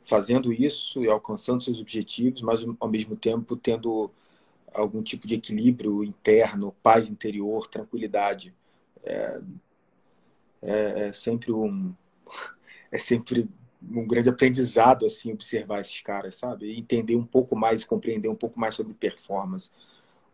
[0.05, 4.11] fazendo isso e alcançando seus objetivos, mas ao mesmo tempo tendo
[4.73, 8.53] algum tipo de equilíbrio interno, paz interior, tranquilidade.
[9.03, 9.41] É,
[10.61, 11.93] é, é, sempre um
[12.91, 13.47] é sempre
[13.81, 16.65] um grande aprendizado assim observar esses caras, sabe?
[16.67, 19.71] E entender um pouco mais, compreender um pouco mais sobre performance,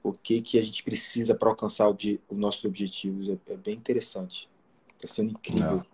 [0.01, 1.97] o que que a gente precisa para alcançar os
[2.32, 3.30] nossos objetivos.
[3.30, 4.49] É, é, bem interessante.
[4.97, 5.86] Está sendo incrível.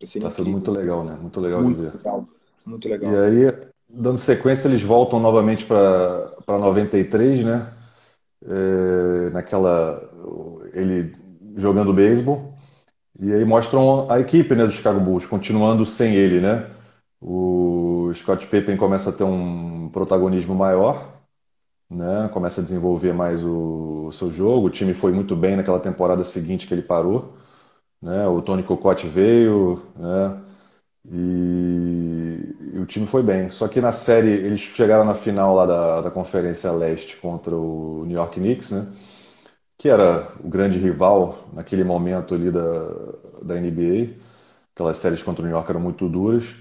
[0.00, 1.16] Está sendo, tá sendo muito legal, né?
[1.20, 1.96] Muito legal muito de ver.
[1.96, 2.28] Legal.
[2.64, 3.12] Muito legal.
[3.12, 7.72] E aí, dando sequência, eles voltam novamente para 93, né?
[8.44, 10.00] É, naquela.
[10.72, 11.14] Ele
[11.56, 12.54] jogando beisebol.
[13.20, 16.70] E aí mostram a equipe né, do Chicago Bulls, continuando sem ele, né?
[17.20, 21.20] O Scott Pippen começa a ter um protagonismo maior,
[21.90, 22.30] né?
[22.32, 24.68] Começa a desenvolver mais o, o seu jogo.
[24.68, 27.34] O time foi muito bem naquela temporada seguinte que ele parou,
[28.02, 28.26] né?
[28.26, 30.40] O Tony Kukoc veio, né?
[31.10, 33.48] E, e, o time foi bem.
[33.50, 38.04] Só que na série eles chegaram na final lá da, da Conferência Leste contra o
[38.06, 38.86] New York Knicks, né?
[39.78, 42.88] Que era o grande rival naquele momento ali da,
[43.42, 44.16] da NBA.
[44.74, 46.56] Aquelas séries contra o New York eram muito duras.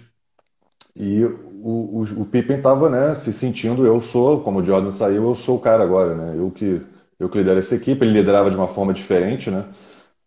[0.95, 5.23] E o, o, o Pippen estava né, se sentindo, eu sou, como o Jordan saiu,
[5.25, 6.35] eu sou o cara agora, né?
[6.37, 6.81] Eu que,
[7.19, 8.03] eu que lidero essa equipe.
[8.03, 9.65] Ele liderava de uma forma diferente, né?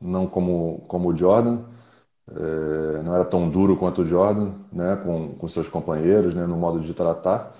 [0.00, 1.64] Não como, como o Jordan.
[2.32, 6.56] É, não era tão duro quanto o Jordan, né, com, com seus companheiros, né, no
[6.56, 7.56] modo de tratar,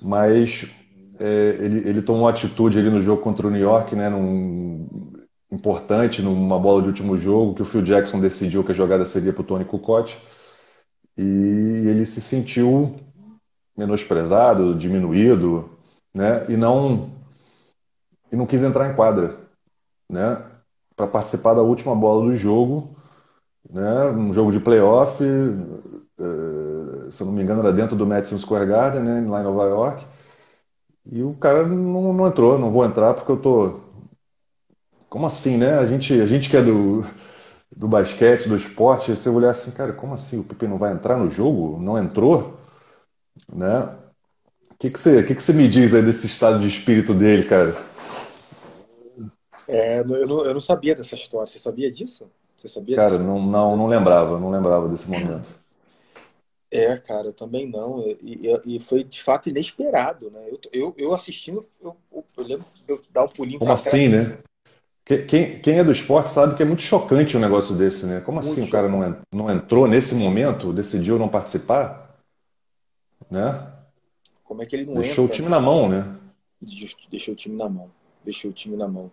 [0.00, 0.70] mas
[1.18, 4.86] é, ele, ele tomou uma atitude ali no jogo contra o New York, né, num,
[5.50, 9.32] importante, numa bola de último jogo, que o Phil Jackson decidiu que a jogada seria
[9.32, 10.14] para o Tony Kukoc,
[11.16, 11.22] e
[11.88, 12.94] ele se sentiu
[13.76, 15.68] menosprezado, diminuído,
[16.14, 17.10] né, e não
[18.30, 19.36] e não quis entrar em quadra,
[20.08, 20.42] né,
[20.96, 22.96] para participar da última bola do jogo
[23.70, 24.06] né?
[24.10, 28.66] Um jogo de playoff, uh, se eu não me engano, era dentro do Madison Square
[28.66, 29.28] Garden, né?
[29.28, 30.06] lá em Nova York.
[31.10, 33.80] E o cara não, não entrou, não vou entrar porque eu tô.
[35.08, 35.78] Como assim, né?
[35.78, 37.04] A gente, a gente que é do,
[37.74, 40.40] do basquete, do esporte, você olhar assim, cara, como assim?
[40.40, 41.80] O Pipe não vai entrar no jogo?
[41.80, 42.58] Não entrou?
[43.52, 43.88] Né?
[44.70, 47.44] O que, que, você, que, que você me diz aí desse estado de espírito dele,
[47.44, 47.74] cara?
[49.68, 51.46] É, eu, não, eu não sabia dessa história.
[51.46, 52.30] Você sabia disso?
[52.56, 53.24] Você sabia Cara, disso?
[53.24, 55.46] não, não, não lembrava, não lembrava desse momento.
[56.70, 58.00] É, cara, eu também não.
[58.00, 60.48] E, e, e foi de fato inesperado, né?
[60.48, 64.38] Eu, eu, eu assistindo, eu, eu, lembro de eu dar um pulinho Como assim, né?
[65.04, 68.20] Quem, quem é do esporte sabe que é muito chocante um negócio desse, né?
[68.20, 72.18] Como assim o cara não, não entrou nesse momento, decidiu não participar?
[73.30, 73.72] Né?
[74.42, 76.16] Como é que ele não Deixou entra, o time na mão, né?
[77.08, 77.90] Deixou o time na mão.
[78.24, 79.12] Deixou o time na mão.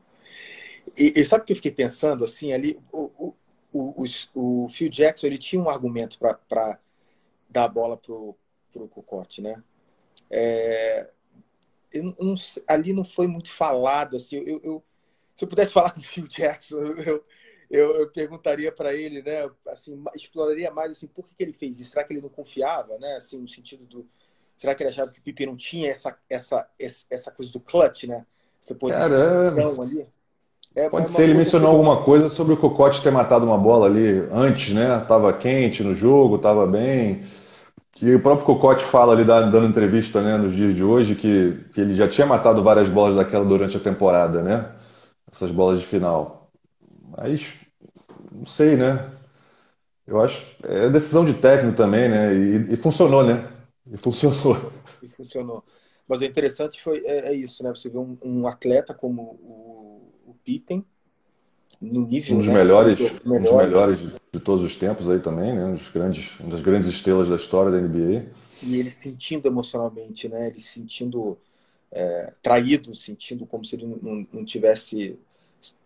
[0.98, 2.24] E, e sabe o que eu fiquei pensando?
[2.26, 3.36] Assim, ali, o,
[3.72, 6.80] o, o, o Phil Jackson ele tinha um argumento para
[7.50, 8.36] dar a bola pro,
[8.72, 9.64] pro Cocote, né?
[10.30, 11.10] É,
[12.68, 14.84] ali não foi muito falado, assim, eu, eu,
[15.36, 17.26] se eu pudesse falar com o Phil Jackson, eu,
[17.70, 21.80] eu, eu perguntaria para ele, né, assim, exploraria mais, assim, por que, que, ele fez
[21.80, 21.92] isso?
[21.92, 24.08] Será que ele não confiava, né, assim, no sentido do,
[24.56, 28.06] será que ele achava que o Pipe não tinha essa, essa, essa coisa do clutch,
[28.06, 28.26] né,
[28.62, 30.08] essa posição ali?
[30.76, 31.76] É, Pode é ser, ele mencionou que...
[31.76, 35.00] alguma coisa sobre o Cocote ter matado uma bola ali antes, né?
[35.08, 37.24] Tava quente no jogo, tava bem.
[38.02, 41.80] E o próprio Cocote fala ali, dando entrevista né, nos dias de hoje, que, que
[41.82, 44.72] ele já tinha matado várias bolas daquela durante a temporada, né?
[45.32, 46.50] Essas bolas de final.
[47.18, 47.46] Mas,
[48.32, 49.12] não sei, né?
[50.08, 50.46] Eu acho.
[50.64, 52.34] É decisão de técnico também, né?
[52.34, 53.48] E, e funcionou, né?
[53.92, 54.74] E funcionou.
[55.02, 55.64] E funcionou.
[56.08, 57.70] Mas o interessante foi, é, é isso, né?
[57.70, 59.73] Você vê um, um atleta como o
[60.44, 60.86] Pippen
[61.82, 65.54] no nível um dos né, melhores, um dos melhores de, todos os tempos aí também,
[65.54, 65.66] né?
[65.66, 68.28] Um dos grandes, uma das grandes estrelas da história da NBA.
[68.62, 70.48] E ele sentindo emocionalmente, né?
[70.48, 71.38] Ele sentindo
[71.92, 75.20] é, traído, sentindo como se ele não, não tivesse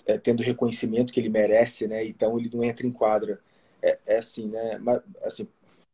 [0.06, 2.06] é, tendo o reconhecimento que ele merece, né?
[2.06, 3.40] Então ele não entra em quadra.
[3.82, 4.78] É, é assim, né?
[4.80, 5.48] Mas, assim,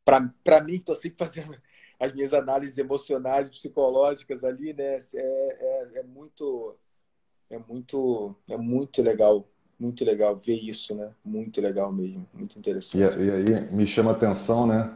[0.03, 1.56] para mim, estou sempre fazendo
[1.99, 4.97] as minhas análises emocionais e psicológicas ali, né?
[5.15, 6.75] É, é, é muito
[7.53, 9.47] é muito, é muito legal,
[9.79, 11.11] muito legal ver isso, né?
[11.23, 13.19] Muito legal mesmo, muito interessante.
[13.19, 14.91] E, e aí me chama a atenção, né?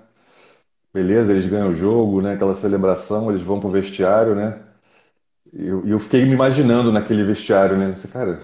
[0.93, 2.33] Beleza, eles ganham o jogo, né?
[2.33, 4.63] Aquela celebração, eles vão pro vestiário, né?
[5.53, 7.91] E eu, eu, fiquei me imaginando naquele vestiário, né?
[7.91, 8.41] Esse cara,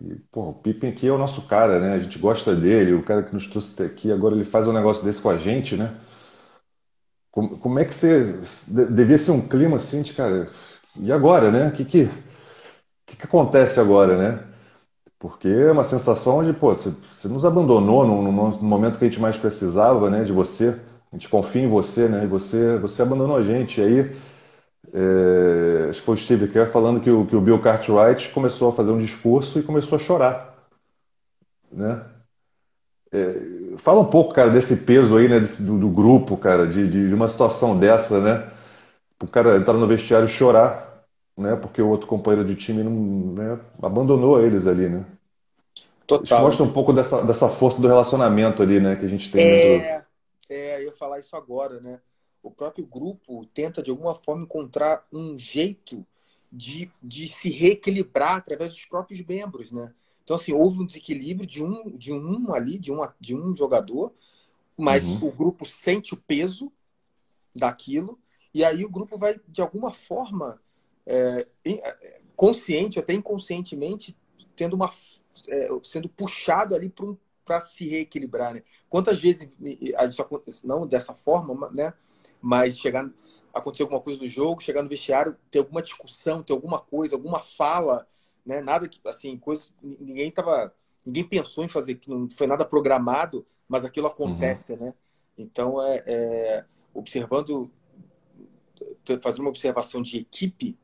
[0.00, 1.94] e, pô, o Pippen aqui é o nosso cara, né?
[1.94, 4.72] A gente gosta dele, o cara que nos trouxe até aqui, agora ele faz um
[4.72, 5.94] negócio desse com a gente, né?
[7.30, 8.34] Como, como é que você.
[8.90, 10.50] Devia ser um clima assim de, cara,
[10.96, 11.68] e agora, né?
[11.68, 12.08] O que que
[13.06, 14.40] que, que acontece agora, né?
[15.18, 19.04] Porque é uma sensação de, pô, você, você nos abandonou no, no, no, momento que
[19.04, 20.78] a gente mais precisava, né, de você.
[21.12, 22.24] A gente confia em você, né?
[22.24, 23.80] E você, você abandonou a gente.
[23.80, 24.16] E aí,
[24.92, 28.70] é, acho que foi o Steve Kerr falando que o, que o Bill Cartwright começou
[28.70, 30.54] a fazer um discurso e começou a chorar,
[31.72, 32.02] né?
[33.12, 36.88] É, fala um pouco, cara, desse peso aí, né, desse, do, do, grupo, cara, de,
[36.88, 38.50] de, de uma situação dessa, né?
[39.22, 40.85] O cara entrar no vestiário e chorar
[41.36, 41.54] né?
[41.56, 42.92] Porque o outro companheiro de time não,
[43.34, 45.04] né, abandonou eles ali, né?
[46.06, 46.24] Total.
[46.24, 48.94] Isso mostra um pouco dessa, dessa força do relacionamento ali, né?
[48.96, 49.42] Que a gente tem.
[49.42, 50.04] É,
[50.48, 52.00] é, eu ia falar isso agora, né?
[52.42, 56.06] O próprio grupo tenta, de alguma forma, encontrar um jeito
[56.50, 59.92] de, de se reequilibrar através dos próprios membros, né?
[60.22, 64.12] Então, assim, houve um desequilíbrio de um, de um ali, de um, de um jogador,
[64.76, 65.28] mas uhum.
[65.28, 66.70] o grupo sente o peso
[67.54, 68.18] daquilo,
[68.54, 70.60] e aí o grupo vai, de alguma forma,
[71.06, 74.16] é, é, consciente, até inconscientemente,
[74.54, 74.92] tendo uma,
[75.48, 77.16] é, sendo puxado ali para um,
[77.60, 78.62] se reequilibrar, né?
[78.88, 79.48] Quantas vezes,
[80.64, 81.94] não dessa forma, né?
[82.42, 83.08] Mas chegar,
[83.54, 87.38] acontecer alguma coisa no jogo, chegar no vestiário, ter alguma discussão, ter alguma coisa, alguma
[87.38, 88.06] fala,
[88.44, 88.60] né?
[88.60, 90.74] Nada que, assim, coisas, ninguém tava,
[91.06, 94.86] ninguém pensou em fazer, que não foi nada programado, mas aquilo acontece, uhum.
[94.86, 94.94] né?
[95.38, 97.70] Então, é, é, observando,
[99.20, 100.76] fazendo uma observação de equipe,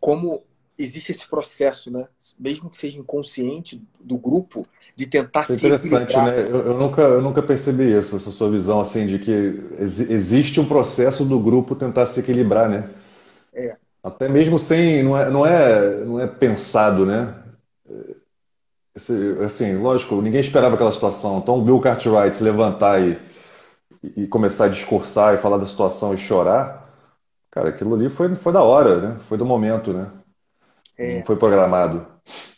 [0.00, 0.42] como
[0.78, 2.06] existe esse processo, né?
[2.38, 6.40] Mesmo que seja inconsciente do grupo, de tentar é interessante, né?
[6.40, 9.30] Eu, eu, nunca, eu nunca percebi isso, essa sua visão assim de que
[9.78, 12.88] ex existe um processo do grupo tentar se equilibrar, né?
[13.52, 13.76] É.
[14.02, 17.34] Até mesmo sem, não é, não é, não é pensado, né?
[18.94, 21.38] Esse, assim, lógico, ninguém esperava aquela situação.
[21.38, 23.18] Então, o Bill Cartwright se levantar e,
[24.16, 26.87] e começar a discursar e falar da situação e chorar,
[27.50, 29.18] cara, aquilo ali foi, foi da hora, né?
[29.20, 30.12] Foi do momento, né?
[30.96, 31.18] É.
[31.18, 32.06] Não foi programado.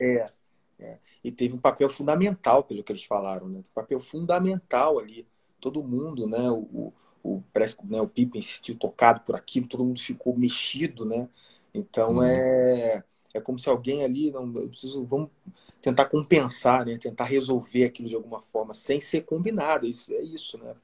[0.00, 0.30] É,
[0.78, 0.98] é.
[1.22, 3.58] E teve um papel fundamental, pelo que eles falaram, né?
[3.58, 5.26] Um papel fundamental ali.
[5.60, 6.50] Todo mundo, né?
[6.50, 10.36] O, o, parece que né, o Pippen se sentiu tocado por aquilo, todo mundo ficou
[10.36, 11.28] mexido, né?
[11.74, 12.22] Então hum.
[12.22, 15.28] é, é como se alguém ali, não, eu preciso, vamos
[15.82, 16.96] tentar compensar, né?
[16.98, 19.86] Tentar resolver aquilo de alguma forma, sem ser combinado.
[19.86, 20.74] Isso é isso, né?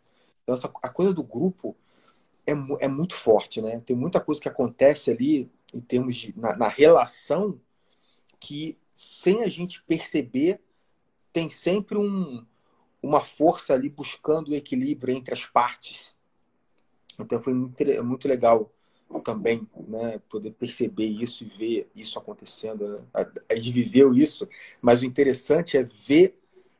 [0.42, 1.76] Então, essa, a coisa do grupo
[2.46, 3.80] é, é muito forte, né?
[3.80, 7.60] Tem muita coisa que acontece ali em termos de na, na relação
[8.38, 10.60] que sem a gente perceber
[11.32, 12.44] tem sempre um,
[13.02, 16.14] uma força ali buscando o equilíbrio entre as partes.
[17.18, 18.72] Então foi muito, muito legal
[19.22, 22.88] também, né, poder perceber isso e ver isso acontecendo.
[22.88, 23.04] Né?
[23.48, 24.48] A, gente viveu isso,
[24.80, 26.38] mas o interessante é ver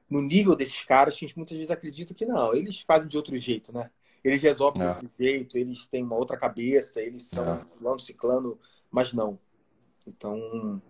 [0.09, 3.37] no nível desses caras, a gente muitas vezes acredita que não, eles fazem de outro
[3.37, 3.91] jeito, né?
[4.27, 4.87] Eles resolvem é.
[4.87, 7.61] de outro jeito, eles têm uma outra cabeça, eles são é.
[7.79, 8.59] fulano, ciclano,
[8.91, 9.39] mas não.
[10.05, 10.83] Então.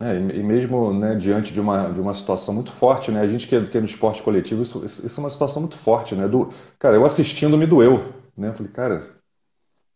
[0.00, 3.20] É, e mesmo né, diante de uma, de uma situação muito forte, né?
[3.20, 5.76] A gente que é, que é no esporte coletivo, isso, isso é uma situação muito
[5.76, 6.28] forte, né?
[6.28, 8.50] Do, cara, eu assistindo me doeu, né?
[8.50, 9.10] Eu falei, cara,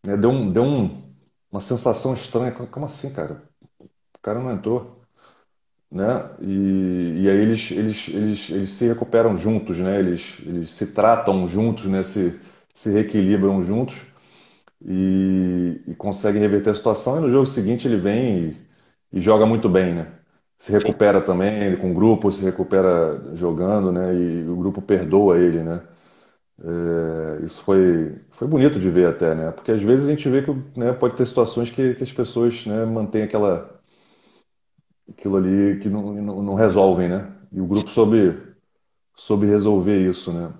[0.05, 1.03] né, deu, um, deu um,
[1.49, 2.51] uma sensação estranha.
[2.51, 3.43] Como assim, cara?
[3.79, 5.03] O cara não entrou.
[5.89, 6.31] Né?
[6.41, 9.99] E, e aí eles, eles, eles, eles se recuperam juntos, né?
[9.99, 12.03] Eles, eles se tratam juntos, né?
[12.03, 12.37] Se,
[12.77, 13.95] se reequilibram juntos
[14.85, 17.17] e, e consegue reverter a situação.
[17.17, 18.57] E no jogo seguinte ele vem
[19.13, 20.13] e, e joga muito bem, né?
[20.59, 21.25] Se recupera Sim.
[21.25, 24.13] também com o grupo, se recupera jogando, né?
[24.15, 25.81] E o grupo perdoa ele, né?
[26.63, 29.51] É, isso foi, foi bonito de ver até, né?
[29.51, 32.65] Porque às vezes a gente vê que né, pode ter situações que, que as pessoas
[32.67, 33.79] né, mantêm aquela,
[35.09, 37.31] aquilo ali que não, não, não resolvem, né?
[37.51, 38.37] E o grupo soube,
[39.15, 40.53] soube resolver isso, né?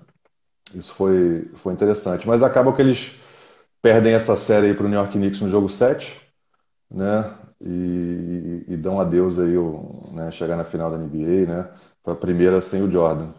[0.74, 2.26] Isso foi, foi interessante.
[2.26, 3.16] Mas acaba que eles
[3.82, 6.20] perdem essa série para o New York Knicks no jogo 7,
[6.90, 7.34] né?
[7.62, 10.30] E, e dão adeus aí, o, né?
[10.32, 11.70] chegar na final da NBA, né?
[12.04, 13.32] Para a primeira sem o Jordan,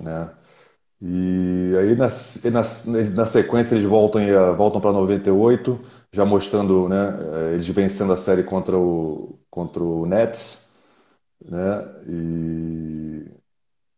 [0.00, 0.30] né?
[1.02, 2.08] E aí na,
[2.52, 2.62] na,
[3.16, 4.22] na sequência eles voltam,
[4.56, 5.80] voltam para 98,
[6.12, 6.96] já mostrando, né?
[7.52, 10.70] Eh, eles vencendo a série contra o, contra o Nets,
[11.44, 11.84] né?
[12.08, 13.26] E,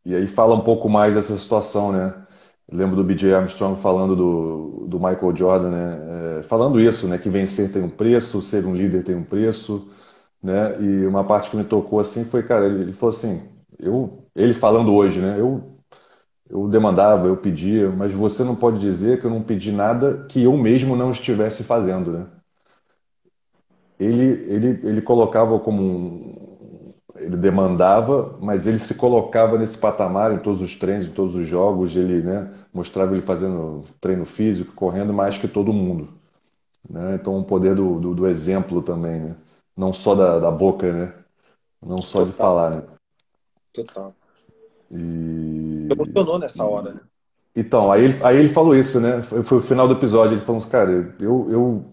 [0.06, 2.19] e aí fala um pouco mais dessa situação, né?
[2.72, 6.38] Lembro do BJ Armstrong falando do, do Michael Jordan, né?
[6.38, 7.18] É, falando isso, né?
[7.18, 9.90] Que vencer tem um preço, ser um líder tem um preço,
[10.42, 10.80] né?
[10.80, 13.42] E uma parte que me tocou assim foi, cara, ele, ele falou assim,
[13.78, 15.36] eu, ele falando hoje, né?
[15.38, 15.80] Eu,
[16.48, 20.42] eu demandava, eu pedia, mas você não pode dizer que eu não pedi nada que
[20.42, 22.26] eu mesmo não estivesse fazendo, né?
[23.98, 30.38] Ele, ele, ele colocava como um, ele demandava, mas ele se colocava nesse patamar em
[30.38, 35.12] todos os treinos, em todos os jogos, ele né, mostrava ele fazendo treino físico, correndo
[35.12, 36.08] mais que todo mundo.
[36.88, 37.16] Né?
[37.16, 39.36] Então, o poder do, do, do, exemplo também, né?
[39.76, 41.14] não só da, da boca, né?
[41.82, 42.26] não só Total.
[42.26, 42.70] de falar.
[42.70, 42.82] Né?
[43.72, 44.14] Total.
[44.90, 45.88] E...
[45.90, 47.00] Emocionou nessa hora, né?
[47.54, 49.22] Então, aí ele, aí ele falou isso, né?
[49.22, 50.34] Foi, o final do episódio.
[50.34, 51.84] Ele falou assim, cara, eu, eu,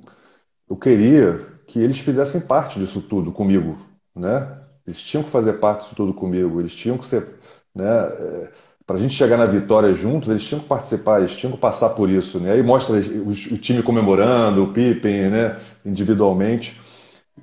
[0.69, 3.77] eu queria que eles fizessem parte disso tudo comigo,
[4.15, 4.61] né?
[4.85, 7.35] Eles tinham que fazer parte disso tudo comigo, eles tinham que ser.
[7.75, 8.51] Né, é,
[8.87, 11.89] para a gente chegar na vitória juntos, eles tinham que participar, eles tinham que passar
[11.89, 12.39] por isso.
[12.39, 12.53] Né?
[12.53, 16.79] Aí mostra o, o time comemorando, o Pippen, né, individualmente.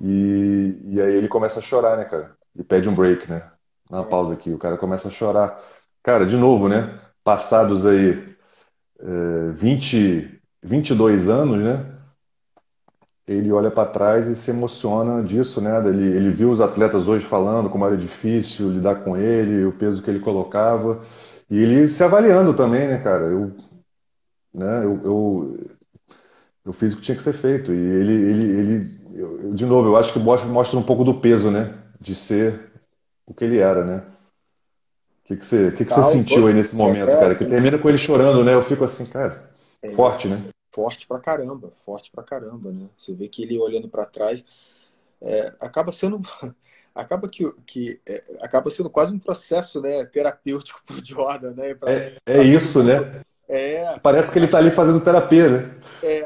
[0.01, 2.31] E, e aí ele começa a chorar, né, cara?
[2.57, 3.43] E pede um break, né?
[3.87, 4.51] Uma pausa aqui.
[4.51, 5.61] O cara começa a chorar.
[6.01, 6.99] Cara, de novo, né?
[7.23, 8.35] Passados aí
[8.99, 11.95] é, 20, 22 anos, né?
[13.27, 15.77] ele olha para trás e se emociona disso, né?
[15.87, 20.01] Ele, ele viu os atletas hoje falando como era difícil lidar com ele, o peso
[20.03, 21.01] que ele colocava,
[21.49, 23.25] e ele se avaliando também, né, cara?
[23.25, 23.55] Eu,
[24.53, 25.67] né, eu, eu,
[26.65, 29.89] eu fiz o que tinha que ser feito, e ele, ele, ele eu, de novo,
[29.89, 31.77] eu acho que mostra, mostra um pouco do peso, né?
[31.99, 32.71] De ser
[33.25, 34.03] o que ele era, né?
[35.25, 37.35] que, que você, que, que você sentiu aí nesse momento, cara?
[37.35, 38.53] Que termina com ele chorando, né?
[38.53, 40.41] Eu fico assim, cara, é, forte, né?
[40.71, 42.87] Forte pra caramba, forte pra caramba, né?
[42.95, 44.45] Você vê que ele olhando para trás
[45.21, 46.19] é, acaba sendo
[46.95, 51.75] acaba que, que é, acaba sendo quase um processo né, terapêutico pro Jordan, né?
[51.75, 53.21] Pra, é, é isso, né?
[53.47, 53.99] É.
[53.99, 55.81] Parece que ele tá ali fazendo terapia, né?
[56.01, 56.25] É.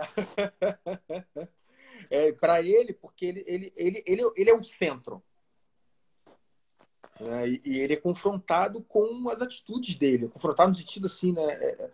[2.29, 5.21] é para ele, porque ele, ele, ele, ele, ele é o centro.
[7.19, 7.49] Né?
[7.49, 11.43] E, e, ele é confrontado com as atitudes dele, confrontado no sentido assim, né?
[11.43, 11.89] É,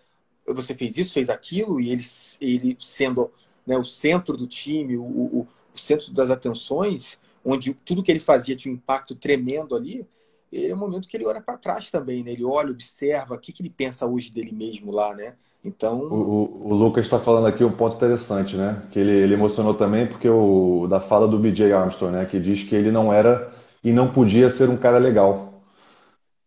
[0.47, 2.05] é, você fez isso, fez aquilo, e ele,
[2.39, 3.31] ele sendo
[3.65, 8.19] né, o centro do time, o, o, o centro das atenções, onde tudo que ele
[8.19, 10.05] fazia tinha um impacto tremendo ali,
[10.51, 12.31] é um momento que ele olha para trás também, né?
[12.31, 15.33] Ele olha, observa, o que, que ele pensa hoje dele mesmo lá, né?
[15.63, 15.99] Então.
[15.99, 18.83] O, o, o Lucas está falando aqui um ponto interessante, né?
[18.91, 22.25] Que ele, ele emocionou também porque o da fala do BJ Armstrong, né?
[22.25, 23.51] Que diz que ele não era
[23.83, 25.61] e não podia ser um cara legal.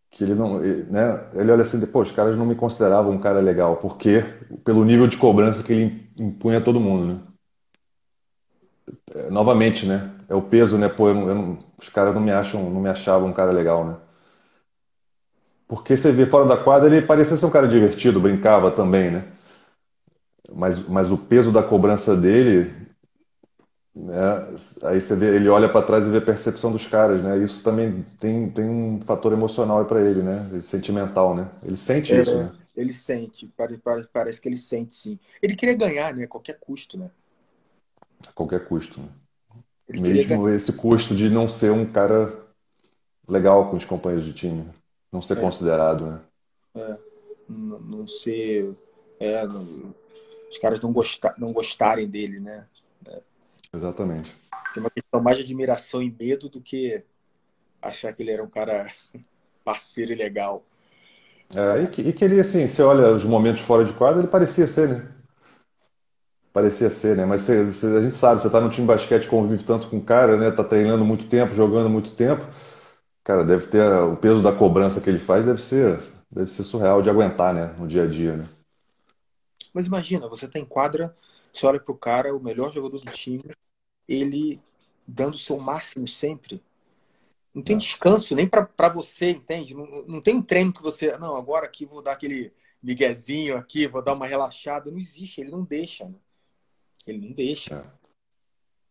[0.09, 1.27] Que ele não, né?
[1.33, 4.23] Ele olha assim, pô, os caras não me consideravam um cara legal, porque
[4.63, 7.19] pelo nível de cobrança que ele impunha a todo mundo, né?
[9.13, 10.18] É, novamente, né?
[10.29, 10.87] É o peso, né?
[10.87, 13.51] Pô, eu não, eu não, os caras não me acham, não me achavam um cara
[13.51, 13.97] legal, né?
[15.67, 19.25] Porque você vê fora da quadra, ele parecia ser um cara divertido, brincava também, né?
[20.51, 22.89] Mas, mas o peso da cobrança dele
[23.99, 24.15] né?
[24.83, 27.37] Aí você vê, ele olha para trás e vê a percepção dos caras, né?
[27.37, 30.47] Isso também tem, tem um fator emocional para ele, né?
[30.61, 31.49] Sentimental, né?
[31.63, 32.51] Ele sente é, isso, né?
[32.75, 35.19] Ele sente, parece, parece que ele sente sim.
[35.41, 36.23] Ele queria ganhar, né?
[36.23, 37.09] A qualquer custo, né?
[38.27, 39.01] A qualquer custo.
[39.01, 39.07] Né?
[39.89, 42.47] Mesmo esse custo de não ser um cara
[43.27, 44.67] legal com os companheiros de time,
[45.11, 45.41] não ser é.
[45.41, 46.19] considerado, né?
[46.75, 46.97] É,
[47.47, 48.75] não, não ser,
[49.19, 49.93] é, não,
[50.49, 52.65] os caras não gostar, não gostarem dele, né?
[53.73, 54.35] Exatamente.
[54.73, 57.03] Tem uma questão mais de admiração e medo do que
[57.81, 58.91] achar que ele era um cara
[59.63, 60.63] parceiro e legal.
[61.55, 64.27] É, e, que, e que ele, assim, você olha os momentos fora de quadra, ele
[64.27, 65.18] parecia ser, né?
[66.51, 67.25] Parecia ser, né?
[67.25, 69.97] Mas você, você, a gente sabe, você tá no time de basquete, convive tanto com
[69.97, 70.51] o cara, né?
[70.51, 72.45] Tá treinando muito tempo, jogando muito tempo.
[73.23, 75.99] Cara, deve ter o peso da cobrança que ele faz, deve ser,
[76.31, 77.75] deve ser surreal de aguentar, né?
[77.77, 78.45] No dia a dia, né?
[79.73, 81.15] Mas imagina, você tá em quadra
[81.51, 83.43] você olha pro cara, o melhor jogador do time,
[84.07, 84.61] ele
[85.07, 86.61] dando o seu máximo sempre.
[87.53, 89.75] Não tem descanso nem para você, entende?
[89.75, 91.17] Não, não tem um treino que você.
[91.17, 94.91] Não, agora aqui vou dar aquele miguezinho aqui, vou dar uma relaxada.
[94.91, 96.05] Não existe, ele não deixa.
[96.05, 96.15] Né?
[97.09, 97.75] Ele não deixa.
[97.75, 97.99] É.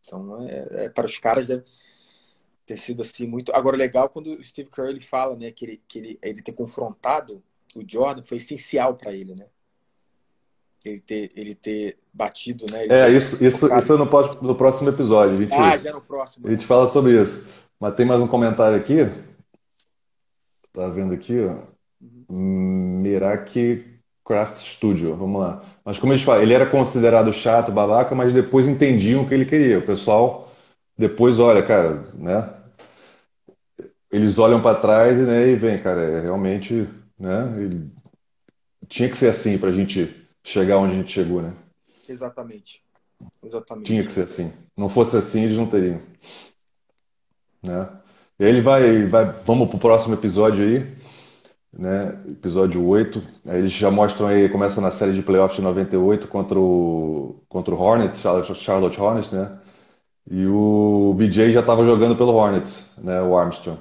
[0.06, 1.64] Então, é, é, para os caras deve
[2.66, 3.52] ter sido assim muito.
[3.54, 6.52] Agora, legal quando o Steve Kerr ele fala né, que, ele, que ele, ele ter
[6.52, 7.42] confrontado
[7.74, 9.46] o Jordan foi essencial para ele, né?
[10.84, 12.84] ele ter, ele ter batido, né?
[12.84, 14.04] Ele é, isso, isso, isso no,
[14.42, 15.36] no próximo episódio.
[15.36, 16.46] A gente, ah, já no próximo.
[16.46, 17.48] A gente fala sobre isso.
[17.80, 18.98] Mas tem mais um comentário aqui.
[20.72, 21.56] Tá vendo aqui, ó?
[22.00, 23.00] Uhum.
[23.00, 23.97] Miraki
[24.28, 25.16] Craft Studio.
[25.16, 25.64] Vamos lá.
[25.82, 29.46] Mas como eles falam, ele era considerado chato, babaca, mas depois entendiam o que ele
[29.46, 29.78] queria.
[29.78, 30.52] O pessoal
[30.96, 32.52] depois olha, cara, né?
[34.12, 36.86] Eles olham para trás né, e vem, cara, é realmente,
[37.18, 37.54] né?
[37.56, 37.90] Ele...
[38.86, 41.52] Tinha que ser assim para a gente chegar onde a gente chegou, né?
[42.08, 42.82] Exatamente.
[43.42, 43.86] Exatamente.
[43.86, 44.52] Tinha que ser assim.
[44.76, 46.00] Não fosse assim, eles não teriam.
[47.62, 47.88] Né?
[48.38, 50.97] E aí ele vai, vai vamos pro próximo episódio aí,
[51.72, 52.18] né?
[52.28, 53.22] Episódio 8.
[53.46, 57.74] Aí eles já mostram aí, começam na série de playoffs de 98 contra o, contra
[57.74, 58.22] o Hornets,
[58.56, 59.58] Charlotte Hornets, né?
[60.30, 63.22] E o BJ já estava jogando pelo Hornets, né?
[63.22, 63.78] O Armstrong.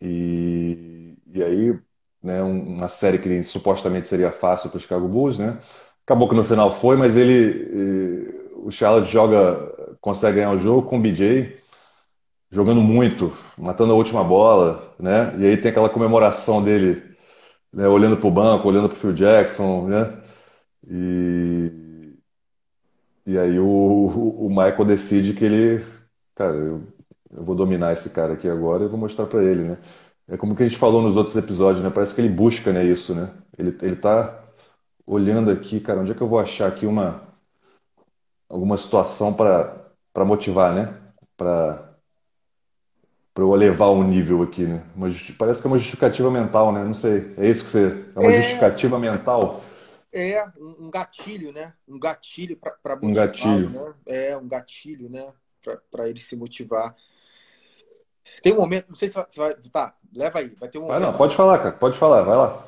[0.00, 1.78] E, e aí
[2.22, 5.58] né, uma série que supostamente seria fácil para o Chicago Bulls, né?
[6.04, 10.98] Acabou que no final foi, mas ele, o Charlotte joga, consegue ganhar o jogo com
[10.98, 11.59] o BJ
[12.50, 15.34] jogando muito, matando a última bola, né?
[15.38, 17.02] E aí tem aquela comemoração dele,
[17.72, 20.22] né, olhando para o banco, olhando para o Phil Jackson, né?
[20.88, 22.16] E,
[23.26, 23.66] e aí o,
[24.46, 25.84] o Michael decide que ele,
[26.34, 26.80] cara, eu,
[27.32, 29.78] eu vou dominar esse cara aqui agora e vou mostrar para ele, né?
[30.28, 31.90] É como que a gente falou nos outros episódios, né?
[31.90, 33.30] Parece que ele busca, né, isso, né?
[33.58, 34.42] Ele, ele tá
[35.06, 37.22] olhando aqui, cara, onde é que eu vou achar aqui uma
[38.48, 40.94] alguma situação para motivar, né?
[41.36, 41.89] Para
[43.32, 44.84] para eu elevar um nível aqui, né?
[44.94, 45.08] Uma,
[45.38, 46.82] parece que é uma justificativa mental, né?
[46.82, 47.32] Não sei.
[47.36, 48.42] É isso que você é uma é...
[48.42, 49.62] justificativa mental?
[50.12, 51.72] É um gatilho, né?
[51.86, 53.94] Um gatilho para um gatilho, né?
[54.06, 55.32] É um gatilho, né?
[55.90, 56.96] Para ele se motivar.
[58.42, 59.54] Tem um momento, não sei se vai.
[59.54, 60.48] Tá, leva aí.
[60.58, 61.72] Vai ter um vai não, pode falar, cara.
[61.72, 62.66] Pode falar, vai lá.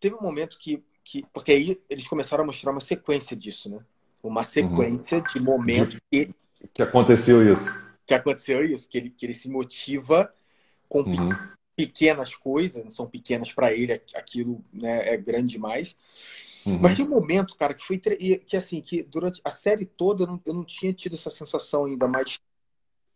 [0.00, 1.26] Teve um momento que, que.
[1.32, 3.80] Porque aí eles começaram a mostrar uma sequência disso, né?
[4.22, 5.24] Uma sequência uhum.
[5.24, 6.34] de momentos que.
[6.72, 7.81] Que aconteceu isso.
[8.06, 10.32] Que aconteceu isso, que ele, que ele se motiva
[10.88, 11.30] com, uhum.
[11.74, 15.96] pequenas coisas, não são pequenas para ele, aquilo né, é grande demais.
[16.66, 16.78] Uhum.
[16.78, 20.26] Mas tinha um momento, cara, que foi que assim, que durante a série toda eu
[20.26, 22.38] não, eu não tinha tido essa sensação ainda, mas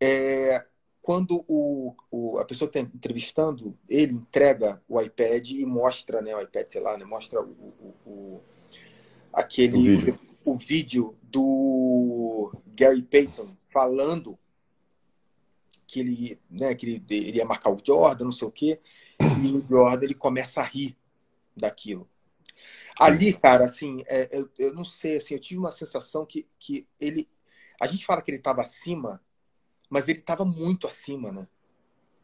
[0.01, 0.65] é,
[1.01, 6.35] quando o, o, a pessoa que está entrevistando, ele entrega o iPad e mostra, né,
[6.35, 7.51] o iPad, sei lá, né, mostra o,
[8.05, 8.41] o, o
[9.33, 10.19] aquele o vídeo.
[10.45, 14.37] o vídeo do Gary Payton falando
[15.97, 18.81] que ele, né, que ele, ele ia marcar o Jordan, não sei o quê,
[19.19, 20.95] e o Jordan ele começa a rir
[21.57, 22.07] daquilo.
[22.99, 26.87] Ali, cara, assim, é, eu, eu não sei, assim, eu tive uma sensação que, que
[27.01, 27.27] ele.
[27.81, 29.23] A gente fala que ele estava acima,
[29.89, 31.49] mas ele estava muito acima, né?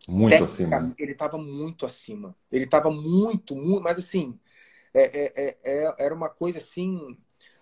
[0.07, 0.95] Muito acima.
[0.99, 2.37] Ele estava muito acima.
[2.51, 4.39] Ele estava muito, muito, mas assim,
[4.93, 7.17] é, é, é, é, era uma coisa assim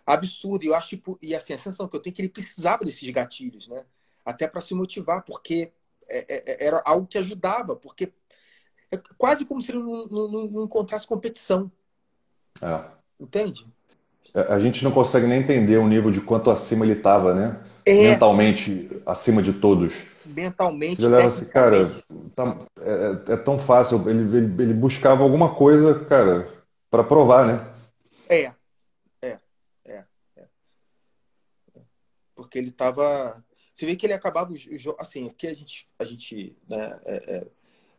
[0.05, 0.65] absurda.
[0.65, 3.09] Eu acho, tipo, e assim, a sensação que eu tenho é que ele precisava desses
[3.11, 3.85] gatilhos, né?
[4.25, 5.73] Até para se motivar, porque
[6.11, 8.13] é, era algo que ajudava, porque
[8.93, 11.71] é quase como se ele não, não, não encontrasse competição.
[12.61, 12.81] É.
[13.19, 13.67] Entende?
[14.35, 17.61] É, a gente não consegue nem entender o nível de quanto acima ele estava, né?
[17.87, 18.11] É.
[18.11, 20.07] Mentalmente acima de todos.
[20.25, 21.05] Mentalmente.
[21.05, 21.89] Ele assim, cara,
[22.35, 24.09] tá, é, é, tão fácil.
[24.09, 26.49] Ele, ele, ele, buscava alguma coisa, cara,
[26.91, 27.67] para provar, né?
[28.29, 28.53] É.
[29.23, 29.39] é.
[29.85, 30.05] É.
[30.37, 30.45] É.
[32.35, 33.43] Porque ele estava.
[33.81, 35.01] Você vê que ele acabava os jogos.
[35.01, 35.89] Assim, porque a gente.
[35.99, 37.47] A gente né, é, é,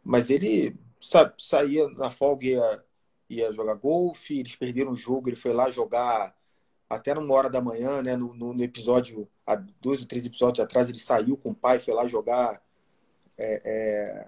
[0.03, 2.83] mas ele sabe, saía na folga e ia
[3.29, 6.35] ia jogar golfe, eles perderam o jogo, ele foi lá jogar
[6.89, 8.15] até numa hora da manhã, né?
[8.15, 11.79] No, no, no episódio, há dois ou três episódios atrás, ele saiu com o pai,
[11.79, 12.61] foi lá jogar
[13.37, 14.27] é, é,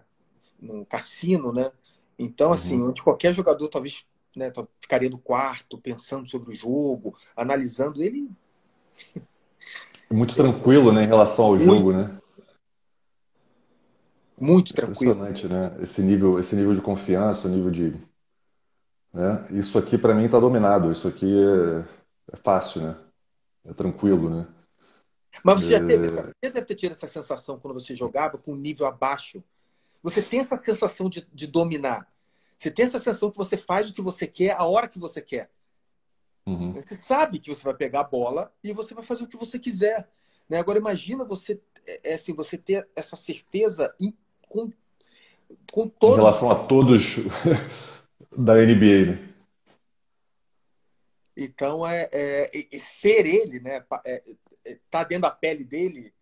[0.59, 1.71] no cassino, né?
[2.17, 2.53] Então, uhum.
[2.53, 4.51] assim, onde qualquer jogador talvez né,
[4.81, 8.27] ficaria no quarto pensando sobre o jogo, analisando ele.
[10.13, 12.17] Muito tranquilo, né, em relação ao muito, jogo, né?
[14.39, 15.13] Muito tranquilo.
[15.13, 15.75] Impressionante, né?
[15.81, 17.95] Esse nível, esse nível de confiança, o nível de
[19.13, 19.45] né?
[19.51, 22.97] Isso aqui para mim está dominado, isso aqui é, é, fácil, né?
[23.65, 24.47] É tranquilo, né?
[25.43, 25.79] Mas você, é...
[25.79, 28.87] já teve essa, você deve ter tido essa sensação quando você jogava com um nível
[28.87, 29.43] abaixo.
[30.01, 32.07] Você tem essa sensação de, de dominar.
[32.57, 35.21] Você tem essa sensação que você faz o que você quer a hora que você
[35.21, 35.49] quer.
[36.45, 36.73] Uhum.
[36.73, 39.57] Você sabe que você vai pegar a bola e você vai fazer o que você
[39.57, 40.09] quiser.
[40.49, 40.57] Né?
[40.57, 44.13] Agora imagina você é, é assim, você ter essa certeza em,
[44.49, 44.71] com,
[45.71, 46.17] com todos.
[46.17, 47.17] Em relação a todos
[48.35, 49.29] da NBA, né?
[51.35, 53.83] Então, é, é, é, ser ele, né?
[54.05, 54.23] É,
[54.65, 56.13] é, tá dentro da pele dele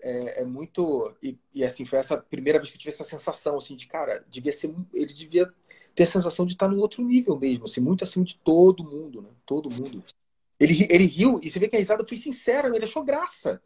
[0.00, 1.14] é, é muito.
[1.22, 4.24] E, e, assim, foi essa primeira vez que eu tive essa sensação, assim, de cara,
[4.28, 4.74] devia ser.
[4.94, 5.52] Ele devia
[5.94, 9.22] ter a sensação de estar no outro nível mesmo, assim, muito acima de todo mundo,
[9.22, 9.28] né?
[9.44, 10.02] Todo mundo.
[10.58, 13.60] Ele, ele riu, e você vê que a risada foi sincera, ele achou graça.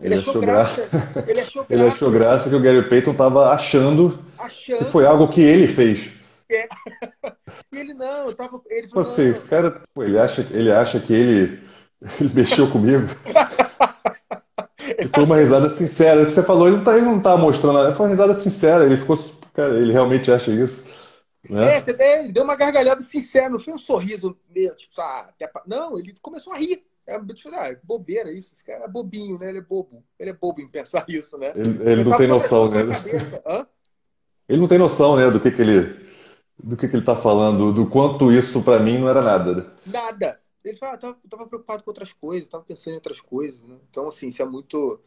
[0.00, 0.88] Ele, ele achou, achou graça.
[0.90, 1.24] graça.
[1.28, 1.74] Ele achou graça.
[1.74, 5.66] Ele achou graça que o Gary Payton estava achando, achando, que foi algo que ele
[5.66, 6.12] fez.
[6.50, 6.68] É.
[7.72, 8.60] Ele não, eu tava.
[8.70, 11.62] Ele falou, Você, esse cara, pô, ele, acha, ele acha que ele,
[12.18, 13.06] ele mexeu comigo.
[15.14, 16.24] Foi uma risada sincera.
[16.24, 18.84] Você falou, ele não tá, ele não tá mostrando, foi uma risada sincera.
[18.86, 19.18] Ele ficou,
[19.52, 20.88] cara, ele realmente acha isso.
[21.48, 21.76] Né?
[21.76, 25.32] É, você vê, ele deu uma gargalhada sincera, não foi um sorriso meio, tipo, ah,
[25.66, 26.84] não, ele começou a rir.
[27.06, 29.48] É, tipo, ah, bobeira isso, esse cara é bobinho, né?
[29.48, 30.04] Ele é bobo.
[30.18, 31.52] Ele é bobo em pensar isso, né?
[31.54, 32.80] Ele, ele, ele não tem noção, né?
[34.48, 36.08] Ele não tem noção, né, do que, que ele
[36.62, 39.54] do que, que ele está falando, do quanto isso para mim não era nada.
[39.54, 39.66] Né?
[39.86, 40.40] Nada.
[40.64, 43.76] Ele fala, ah, tava, tava preocupado com outras coisas, tava pensando em outras coisas, né?
[43.88, 45.00] Então, assim, isso é muito.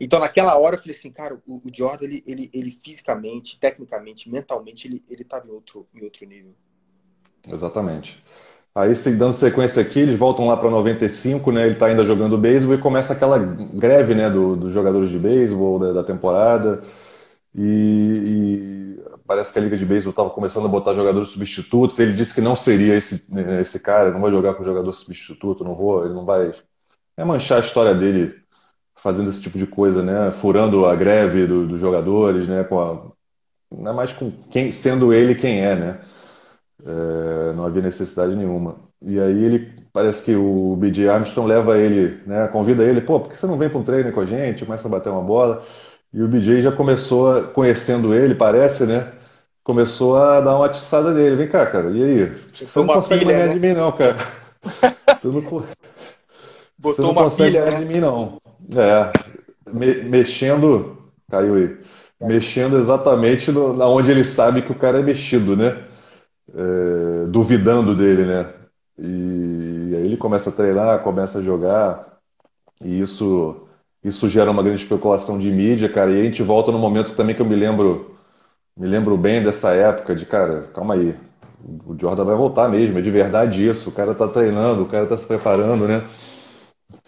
[0.00, 4.30] Então, naquela hora, eu falei assim, cara, o, o Jordan, ele, ele, ele fisicamente, tecnicamente,
[4.30, 6.54] mentalmente, ele, ele tava em outro, em outro nível.
[7.48, 8.22] Exatamente.
[8.74, 11.64] Aí, dando sequência aqui, eles voltam lá para 95, né?
[11.64, 15.80] Ele está ainda jogando beisebol e começa aquela greve, né, dos do jogadores de beisebol
[15.80, 16.84] da, da temporada.
[17.54, 21.98] E, e, parece que a Liga de Beisebol estava começando a botar jogadores substitutos.
[21.98, 23.24] Ele disse que não seria esse,
[23.60, 26.52] esse cara, não vai jogar com jogador substituto, não vou, ele não vai.
[27.16, 28.34] É manchar a história dele
[28.98, 30.30] fazendo esse tipo de coisa, né?
[30.32, 32.64] Furando a greve do, dos jogadores, né?
[32.64, 33.02] Com a,
[33.70, 35.98] não é mais com quem, sendo ele quem é, né?
[36.84, 38.76] É, não havia necessidade nenhuma.
[39.02, 42.48] E aí ele parece que o BJ Armstrong leva ele, né?
[42.48, 44.64] Convida ele, pô, por que você não vem para um treino com a gente?
[44.64, 45.62] Começa a bater uma bola.
[46.12, 49.12] E o BJ já começou, conhecendo ele, parece, né?
[49.62, 51.36] Começou a dar uma atiçada nele.
[51.36, 52.26] Vem cá, cara, e aí?
[52.52, 53.54] Você não consegue pilha, ganhar né?
[53.54, 54.16] de mim, não, cara.
[55.14, 55.66] Você não, Botou
[56.80, 57.86] você não consegue pilha, ganhar né?
[57.86, 58.38] de mim, não.
[58.76, 59.12] É,
[59.72, 60.96] me, mexendo.
[61.30, 61.78] Caiu aí.
[62.20, 65.84] Mexendo exatamente no, na onde ele sabe que o cara é mexido, né?
[66.54, 68.52] É, duvidando dele, né?
[68.98, 72.18] E, e aí ele começa a treinar, começa a jogar.
[72.82, 73.62] E isso
[74.04, 76.12] isso gera uma grande especulação de mídia, cara.
[76.12, 78.16] E a gente volta no momento também que eu me lembro
[78.76, 81.14] me lembro bem dessa época de, cara, calma aí,
[81.86, 85.06] o Jordan vai voltar mesmo, é de verdade isso, o cara tá treinando, o cara
[85.06, 86.02] tá se preparando, né?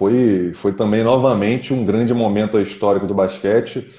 [0.01, 3.93] Foi, foi também novamente um grande momento histórico do basquete,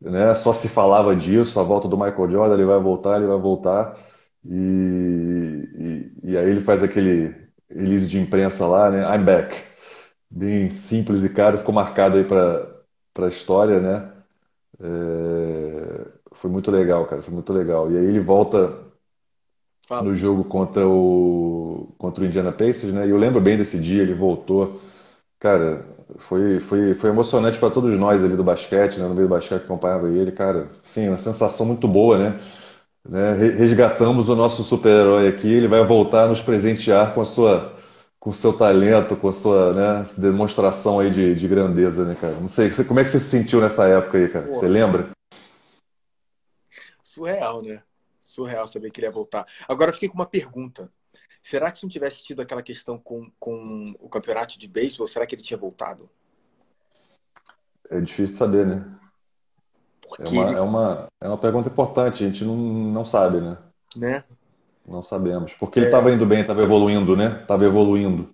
[0.00, 0.34] né?
[0.34, 3.98] Só se falava disso, a volta do Michael Jordan, ele vai voltar, ele vai voltar.
[4.46, 7.34] E, e, e aí ele faz aquele
[7.68, 9.02] release de imprensa lá, né?
[9.14, 9.54] I'm back.
[10.30, 14.10] Bem simples e caro, ficou marcado aí para a história, né?
[14.80, 17.92] É, foi muito legal, cara, foi muito legal.
[17.92, 18.74] E aí ele volta
[19.86, 20.08] Fala.
[20.08, 23.06] no jogo contra o, contra o Indiana Pacers, né?
[23.06, 24.80] E eu lembro bem desse dia, ele voltou.
[25.42, 25.84] Cara,
[26.18, 29.08] foi, foi, foi emocionante para todos nós ali do basquete, né?
[29.08, 30.68] No meio do basquete que acompanhava ele, cara.
[30.84, 32.40] Sim, uma sensação muito boa, né?
[33.04, 33.32] né?
[33.32, 37.76] Resgatamos o nosso super-herói aqui, ele vai voltar a nos presentear com a sua
[38.20, 42.34] com o seu talento, com a sua né, demonstração aí de, de grandeza, né, cara?
[42.34, 44.46] Não sei, como é que você se sentiu nessa época aí, cara?
[44.46, 45.10] Você lembra?
[47.02, 47.82] Surreal, né?
[48.20, 49.44] Surreal saber que ele ia voltar.
[49.68, 50.88] Agora eu fiquei com uma pergunta.
[51.42, 55.26] Será que se não tivesse tido aquela questão com, com o campeonato de beisebol, será
[55.26, 56.08] que ele tinha voltado?
[57.90, 58.98] É difícil de saber, né?
[60.20, 60.58] É uma, ele...
[60.58, 63.58] é, uma, é uma pergunta importante, a gente não, não sabe, né?
[63.96, 64.24] Né?
[64.86, 65.52] Não sabemos.
[65.54, 66.14] Porque ele estava é...
[66.14, 67.40] indo bem, estava evoluindo, né?
[67.42, 68.32] Estava evoluindo.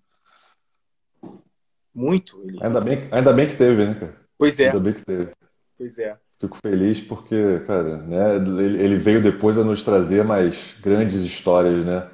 [1.95, 2.41] Muito.
[2.43, 2.59] Ele...
[2.63, 4.17] Ainda, bem, ainda bem que teve, né, cara?
[4.37, 4.67] Pois é.
[4.67, 5.33] Ainda bem que teve.
[5.79, 6.17] Pois é.
[6.39, 11.85] Fico feliz porque, cara, né, ele, ele veio depois a nos trazer mais grandes histórias,
[11.85, 12.09] né?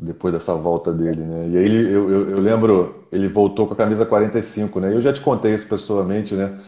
[0.00, 1.48] Depois dessa volta dele, né?
[1.48, 4.94] E aí ele, eu, eu, eu lembro, ele voltou com a camisa 45, né?
[4.94, 6.60] Eu já te contei isso pessoalmente, né?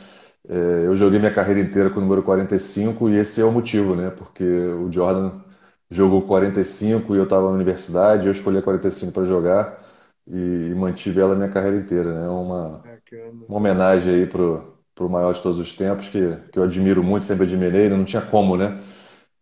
[0.49, 3.95] É, eu joguei minha carreira inteira com o número 45 e esse é o motivo,
[3.95, 4.11] né?
[4.11, 5.33] Porque o Jordan
[5.91, 9.79] jogou 45 e eu estava na universidade, eu escolhi a 45 para jogar
[10.27, 12.29] e, e, mantive ela minha carreira inteira, né?
[12.29, 12.83] Uma,
[13.49, 17.27] uma homenagem aí pro, pro maior de todos os tempos, que, que eu admiro muito,
[17.27, 18.81] sempre admirei, não tinha como, né?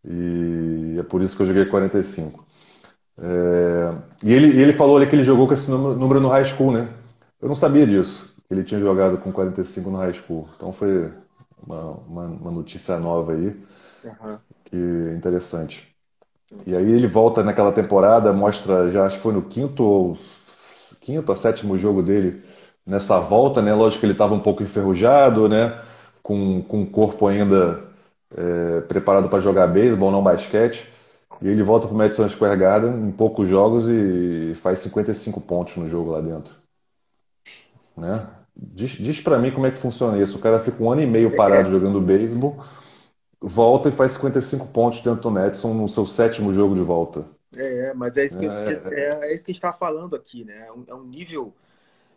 [0.05, 2.48] E é por isso que eu joguei 45.
[3.21, 6.45] É, e ele, ele falou ali que ele jogou com esse número, número no high
[6.45, 6.89] school, né?
[7.41, 10.49] Eu não sabia disso, que ele tinha jogado com 45 no high school.
[10.57, 11.13] Então foi
[11.67, 13.57] uma, uma, uma notícia nova aí,
[14.05, 14.39] uhum.
[14.65, 15.89] que é interessante.
[16.67, 20.19] E aí ele volta naquela temporada, mostra, já acho que foi no quinto ou
[21.01, 22.43] quinto ou sétimo jogo dele
[22.87, 23.75] nessa volta, né?
[23.75, 25.79] Lógico que ele estava um pouco enferrujado, né?
[26.23, 27.83] Com, com o corpo ainda
[28.37, 30.87] é, preparado para jogar beisebol, não basquete.
[31.41, 35.77] E ele volta para o Madison Square Garden em poucos jogos e faz 55 pontos
[35.77, 36.53] no jogo lá dentro.
[37.97, 38.27] Né?
[38.57, 40.39] Diz, diz para mim como é que funciona isso.
[40.39, 42.65] O cara fica um ano e meio parado jogando beisebol
[43.41, 47.25] volta e faz 55 pontos dentro do Madison no seu sétimo jogo de volta.
[47.57, 50.45] É, mas é isso que, é, é, é isso que a gente está falando aqui,
[50.45, 50.67] né?
[50.67, 51.55] É um, é um, nível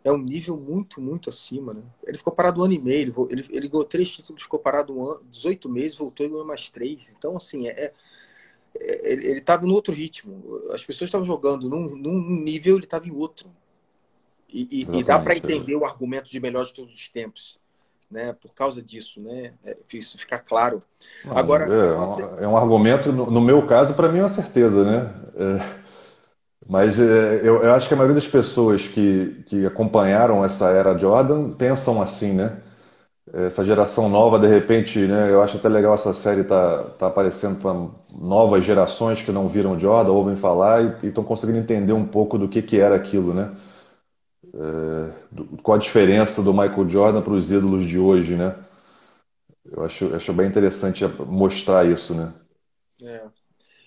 [0.04, 1.82] é um nível muito, muito acima, né?
[2.04, 4.96] Ele ficou parado um ano e meio, ele, ele, ele ganhou três títulos, ficou parado
[4.96, 7.14] um ano, 18 meses, voltou e ganhou mais três.
[7.16, 7.92] Então, assim, é, é
[8.80, 10.42] ele estava em outro ritmo.
[10.72, 13.50] As pessoas estavam jogando num, num nível, ele estava em outro.
[14.48, 17.58] E, e, e dá para entender o argumento de melhor de todos os tempos
[18.12, 19.54] né, por causa disso, né?
[19.64, 20.82] É, isso ficar claro.
[21.24, 24.28] Não, Agora é um, é um, argumento, no, no meu caso, para mim é uma
[24.28, 25.14] certeza, né?
[25.34, 25.82] É,
[26.68, 30.96] mas é, eu, eu, acho que a maioria das pessoas que, que acompanharam essa era
[30.96, 32.61] Jordan pensam assim, né?
[33.32, 35.30] Essa geração nova, de repente, né?
[35.30, 37.72] Eu acho até legal essa série tá, tá aparecendo para
[38.20, 42.48] novas gerações que não viram Jordan, ouvem falar e estão conseguindo entender um pouco do
[42.48, 43.52] que, que era aquilo, né?
[44.54, 45.12] é,
[45.62, 48.54] qual a diferença do Michael Jordan para os ídolos de hoje, né?
[49.64, 52.32] Eu acho, acho bem interessante mostrar isso, né?
[53.02, 53.41] É.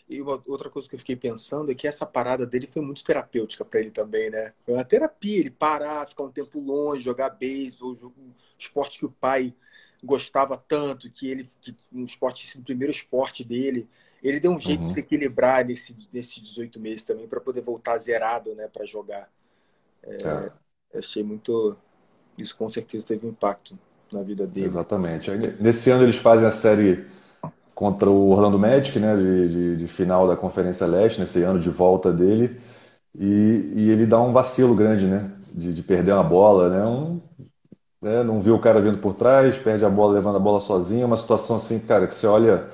[0.08, 3.04] E uma, outra coisa que eu fiquei pensando é que essa parada dele foi muito
[3.04, 4.54] terapêutica para ele também, né?
[4.64, 9.12] Foi uma terapia, ele parar, ficar um tempo longe, jogar beisebol, um esporte que o
[9.12, 9.54] pai
[10.04, 13.90] gostava tanto, que ele que um esporte, o primeiro esporte dele,
[14.22, 14.88] ele deu um jeito uhum.
[14.88, 19.30] de se equilibrar nesse, nesses 18 meses também para poder voltar zerado, né, para jogar.
[20.04, 20.18] É,
[20.94, 21.00] é.
[21.00, 21.76] Achei muito.
[22.38, 23.78] Isso com certeza teve um impacto
[24.12, 24.68] na vida dele.
[24.68, 25.32] Exatamente.
[25.60, 27.06] Nesse ano eles fazem a série
[27.76, 31.70] contra o Orlando Magic, né, de, de, de final da Conferência Leste, nesse ano de
[31.70, 32.60] volta dele,
[33.18, 37.22] e, e ele dá um vacilo grande, né, de, de perder uma bola, né, um,
[38.02, 41.08] né, não viu o cara vindo por trás, perde a bola, levando a bola sozinho,
[41.08, 42.68] uma situação assim, cara, que você olha,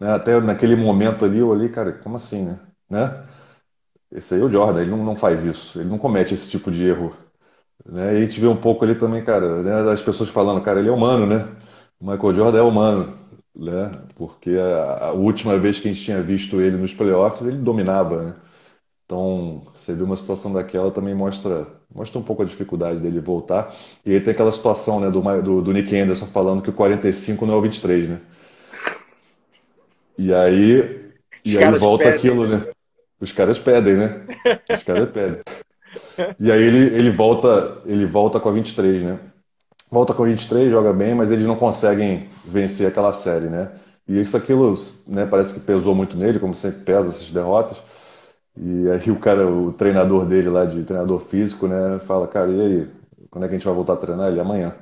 [0.00, 3.24] né, até naquele momento ali, eu olhei, cara, como assim, né, né?
[4.12, 6.70] Esse aí é o Jordan, ele não, não faz isso, ele não comete esse tipo
[6.70, 7.14] de erro.
[7.84, 8.14] Né?
[8.14, 10.88] E a gente vê um pouco ali também, cara, né, as pessoas falando, cara, ele
[10.88, 11.48] é humano, né?
[12.00, 13.18] O Michael Jordan é humano,
[13.54, 13.92] né?
[14.16, 18.22] Porque a, a, última vez que a gente tinha visto ele nos playoffs, ele dominava,
[18.22, 18.34] né?
[19.06, 23.74] Então, você vê uma situação daquela também mostra, mostra um pouco a dificuldade dele voltar.
[24.04, 27.44] E aí tem aquela situação, né, do, do, do Nick Anderson falando que o 45
[27.44, 28.20] não é o 23, né?
[30.16, 31.10] E aí,
[31.44, 32.18] e aí volta pedem.
[32.18, 32.66] aquilo, né?
[33.20, 34.26] Os caras pedem, né?
[34.70, 35.40] Os caras pedem.
[36.40, 39.18] E aí ele, ele volta, ele volta com a 23, né?
[39.94, 43.70] Volta com a 23, joga bem, mas eles não conseguem vencer aquela série, né?
[44.08, 44.74] E isso aquilo,
[45.06, 47.78] né, parece que pesou muito nele, como sempre pesa essas derrotas.
[48.56, 52.60] E aí o cara, o treinador dele lá de treinador físico, né, fala, cara, e
[52.60, 52.88] aí,
[53.30, 54.32] quando é que a gente vai voltar a treinar?
[54.32, 54.74] Ele amanhã.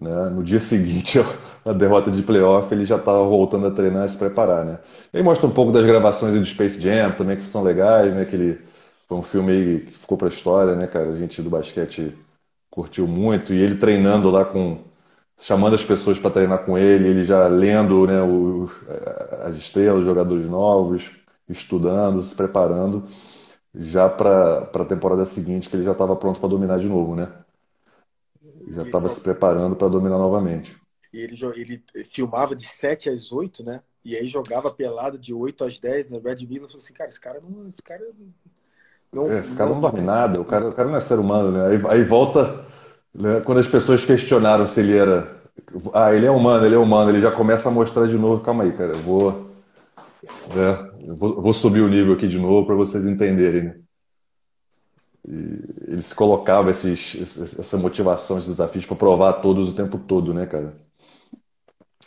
[0.00, 0.30] Né?
[0.30, 1.18] No dia seguinte,
[1.64, 4.78] a derrota de playoff, ele já estava voltando a treinar e se preparar, né?
[5.12, 8.24] E aí mostra um pouco das gravações do Space Jam também, que são legais, né?
[8.24, 8.60] Que ele,
[9.08, 11.08] foi um filme que ficou para a história, né, cara?
[11.10, 12.14] A gente do basquete
[12.72, 13.52] curtiu muito.
[13.52, 14.82] E ele treinando lá com...
[15.38, 18.68] Chamando as pessoas para treinar com ele, ele já lendo né, o,
[19.44, 21.10] as estrelas, os jogadores novos,
[21.48, 23.08] estudando, se preparando
[23.74, 27.32] já para a temporada seguinte, que ele já estava pronto para dominar de novo, né?
[28.68, 30.76] Já estava se preparando para dominar novamente.
[31.12, 33.82] E ele, ele filmava de 7 às 8, né?
[34.04, 36.20] E aí jogava pelado de 8 às 10, né?
[36.22, 37.68] Red Miller falou assim, cara, esse cara não.
[37.68, 38.04] Esse cara
[39.12, 41.18] não, é, esse cara não, não dorme nada, o cara, o cara não é ser
[41.18, 41.66] humano, né?
[41.66, 42.64] Aí, aí volta,
[43.14, 43.40] né?
[43.44, 45.42] quando as pessoas questionaram se ele era.
[45.92, 48.64] Ah, ele é humano, ele é humano, ele já começa a mostrar de novo, calma
[48.64, 49.50] aí, cara, eu vou.
[50.54, 50.90] Né?
[51.06, 53.64] Eu vou, vou subir o nível aqui de novo para vocês entenderem.
[53.64, 53.74] Né?
[55.24, 60.34] ele se colocava esses, essa motivação, esses desafios para provar a todos o tempo todo,
[60.34, 60.74] né, cara?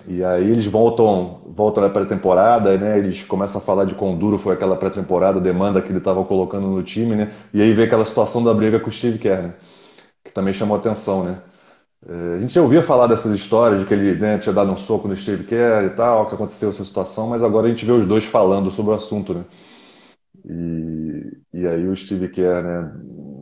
[0.08, 2.98] E aí eles voltam, voltam na pré-temporada, né?
[3.00, 6.68] Eles começam a falar de quão duro foi aquela pré-temporada, demanda que ele estava colocando
[6.68, 7.34] no time, né?
[7.54, 9.54] E aí vem aquela situação da briga com o Steve Kerr, né?
[10.24, 11.40] Que também chamou atenção, né?
[12.08, 14.78] É, a gente já ouvia falar dessas histórias de que ele né, tinha dado um
[14.78, 17.92] soco no Steve Kerr e tal, que aconteceu essa situação, mas agora a gente vê
[17.92, 19.46] os dois falando sobre o assunto, né?
[20.44, 22.92] E, e aí o Steve Kerr, né,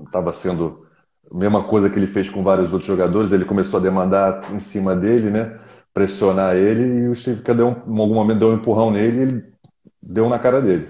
[0.06, 0.86] estava sendo
[1.32, 4.60] a mesma coisa que ele fez com vários outros jogadores, ele começou a demandar em
[4.60, 5.60] cima dele, né,
[5.94, 9.18] pressionar ele, e o Steve Kerr deu um, em algum momento deu um empurrão nele
[9.18, 9.54] e ele
[10.02, 10.90] deu na cara dele.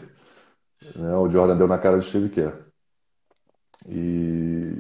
[0.96, 2.54] Né, o Jordan deu na cara do Steve Kerr.
[3.88, 4.74] E,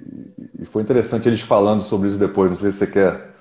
[0.59, 3.33] e foi interessante eles falando sobre isso depois, não sei se você quer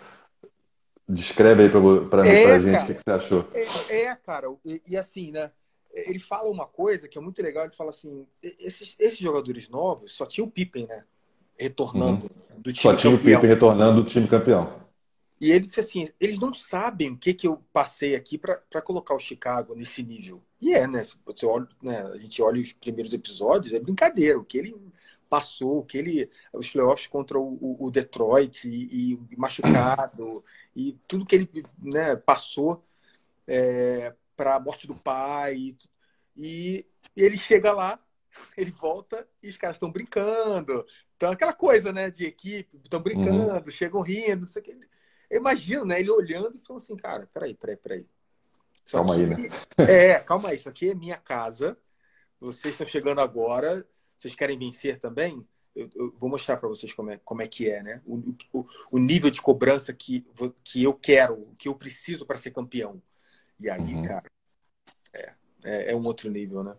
[1.08, 1.68] Descreve aí
[2.08, 3.46] para é, a gente o que, que, você achou.
[3.52, 5.50] É, é cara, e, e, assim, né?
[5.92, 7.64] ele fala uma coisa que é muito legal.
[7.64, 11.04] Ele fala assim: esses, esses jogadores novos só tinha o Pippen, né?
[11.58, 12.60] Retornando uhum.
[12.60, 13.14] do time Só tinha campeão.
[13.14, 14.81] o Pippen retornando do time campeão.
[15.42, 19.12] E ele disse assim: eles não sabem o que, que eu passei aqui para colocar
[19.12, 20.40] o Chicago nesse nível.
[20.60, 21.02] E é, né?
[21.02, 22.00] Se você olha, né?
[22.00, 24.38] A gente olha os primeiros episódios, é brincadeira.
[24.38, 24.76] O que ele
[25.28, 26.30] passou, o que ele.
[26.52, 30.44] Os playoffs contra o, o Detroit e, e, machucado,
[30.76, 31.50] e tudo que ele
[31.82, 32.84] né, passou.
[33.44, 35.56] É, para a morte do pai.
[35.56, 35.76] E,
[36.36, 36.86] e,
[37.16, 37.98] ele chega lá,
[38.56, 40.86] ele volta e os caras estão brincando.
[41.16, 43.70] Então, aquela coisa, né, de equipe, estão brincando, uhum.
[43.72, 44.92] chegam rindo, não sei o que.
[45.32, 48.06] Eu imagino, né, ele olhando e falando assim, cara, peraí, peraí, peraí.
[48.84, 49.48] Isso calma aqui, aí, né?
[49.88, 51.78] É, calma aí, isso aqui é minha casa.
[52.38, 53.86] Vocês estão chegando agora.
[54.18, 55.48] Vocês querem vencer também?
[55.74, 58.02] Eu, eu vou mostrar para vocês como é, como é que é, né?
[58.04, 58.18] O,
[58.52, 60.22] o, o, nível de cobrança que,
[60.62, 63.02] que eu quero, que eu preciso para ser campeão.
[63.58, 64.02] E aí, uhum.
[64.04, 64.30] cara,
[65.14, 65.32] é,
[65.64, 66.76] é, é, um outro nível, né?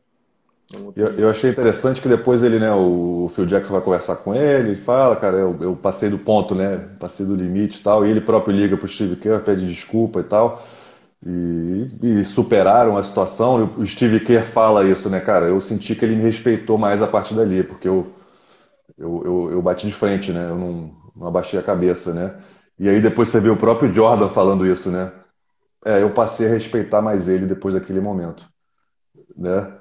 [0.96, 4.70] Eu, eu, achei interessante que depois ele, né, o Phil Jackson vai conversar com ele,
[4.70, 8.10] ele fala, cara, eu, eu passei do ponto, né, passei do limite e tal, e
[8.10, 10.66] ele próprio liga pro Steve Kerr, pede desculpa e tal,
[11.26, 15.96] e, e superaram a situação, e o Steve Kerr fala isso, né, cara, eu senti
[15.96, 18.12] que ele me respeitou mais a partir dali, porque eu,
[18.98, 22.36] eu, eu, eu bati de frente, né, eu não, não abaixei a cabeça, né,
[22.80, 25.12] e aí depois você vê o próprio Jordan falando isso, né,
[25.86, 28.46] é, eu passei a respeitar mais ele depois daquele momento.
[29.36, 29.72] Né?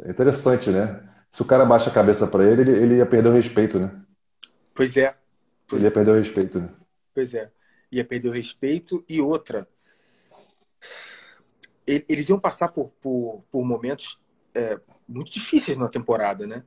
[0.00, 1.08] É interessante, né?
[1.30, 4.02] Se o cara baixa a cabeça para ele, ele, ele, ia perder o respeito, né?
[4.74, 5.14] Pois é.
[5.66, 5.80] Pois...
[5.80, 6.70] Ele ia perder o respeito, né?
[7.14, 7.50] Pois é.
[7.92, 9.68] Ia perder o respeito e outra.
[11.86, 14.18] Eles iam passar por, por, por momentos
[14.54, 16.62] é, muito difíceis na temporada, né?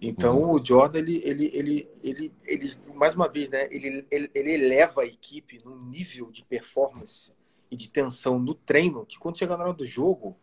[0.00, 0.52] Então uhum.
[0.52, 3.66] o Jordan, ele, ele, ele, ele, ele, mais uma vez, né?
[3.70, 7.32] Ele, ele, ele eleva a equipe num nível de performance
[7.70, 10.38] e de tensão no treino, que quando chega na hora do jogo,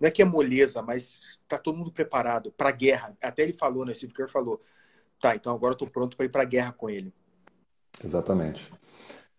[0.00, 3.16] não é que é moleza, mas tá todo mundo preparado para a guerra.
[3.22, 3.94] Até ele falou, né?
[3.94, 4.60] Steve Kerr falou,
[5.20, 7.12] tá, então agora eu tô pronto para ir para a guerra com ele.
[8.04, 8.70] Exatamente.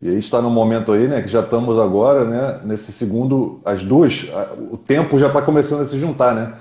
[0.02, 3.84] E aí está no momento aí, né, que já estamos agora, né, nesse segundo, as
[3.84, 4.28] duas,
[4.70, 6.60] o tempo já está começando a se juntar, né?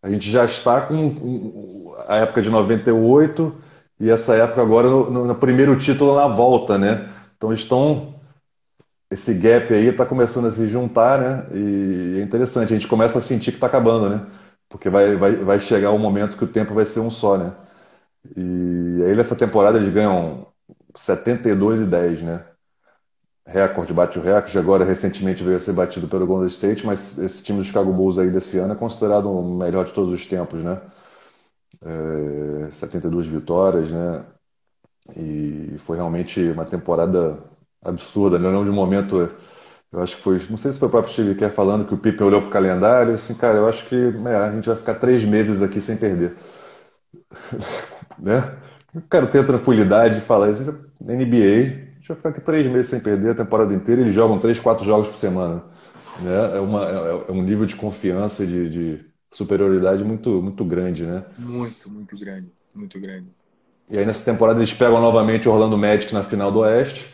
[0.00, 3.52] A gente já está com a época de 98
[3.98, 7.08] e essa época agora no, no primeiro título na volta, né?
[7.36, 8.14] Então estão
[9.10, 11.46] esse gap aí está começando a se juntar, né?
[11.56, 14.26] E é interessante, a gente começa a sentir que está acabando, né?
[14.68, 17.54] Porque vai, vai, vai chegar um momento que o tempo vai ser um só, né?
[18.36, 20.48] E aí nessa temporada eles ganham
[20.94, 22.44] 72 e 10, né?
[23.46, 27.42] recorde, bate o recorde, agora recentemente veio a ser batido pelo Golden State, mas esse
[27.44, 30.62] time do Chicago Bulls aí desse ano é considerado o melhor de todos os tempos,
[30.62, 30.80] né?
[31.82, 34.24] É, 72 vitórias, né?
[35.16, 37.38] E foi realmente uma temporada
[37.86, 38.46] absurda, né?
[38.46, 39.30] Eu lembro de um momento,
[39.92, 41.98] eu acho que foi, não sei se foi o próprio Steve Kerr falando que o
[41.98, 45.24] Pippen olhou pro calendário, assim, cara, eu acho que é, a gente vai ficar três
[45.24, 46.36] meses aqui sem perder,
[48.18, 48.56] né?
[48.94, 50.62] Eu quero ter tranquilidade de falar isso,
[51.00, 54.00] NBA, gente vai ficar aqui três meses sem perder a temporada inteira.
[54.00, 55.64] Eles jogam três, quatro jogos por semana.
[56.20, 56.56] Né?
[56.56, 61.04] É, uma, é, é um nível de confiança e de, de, superioridade muito, muito grande,
[61.04, 61.24] né?
[61.36, 62.50] Muito, muito grande.
[62.74, 63.26] Muito grande.
[63.90, 67.06] E aí nessa temporada eles pegam novamente o Orlando Magic na final do Oeste.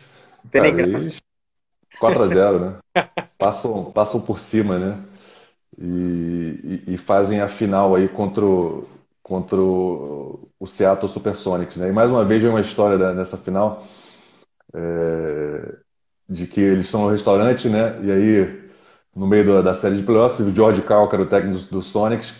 [0.51, 1.21] Cara, eles...
[1.99, 2.77] 4 a 0 né?
[3.37, 4.99] passam, passam por cima, né?
[5.77, 8.87] E, e, e, fazem a final aí contra o,
[9.23, 11.89] contra o, o Seattle Supersonics, né?
[11.89, 13.85] E mais uma vez vem uma história da, nessa final
[14.73, 15.75] é,
[16.29, 17.99] de que eles estão no restaurante, né?
[18.03, 18.69] E aí,
[19.15, 21.69] no meio da, da série de playoffs, o George Carl, que era o técnico do,
[21.69, 22.33] do Sonics,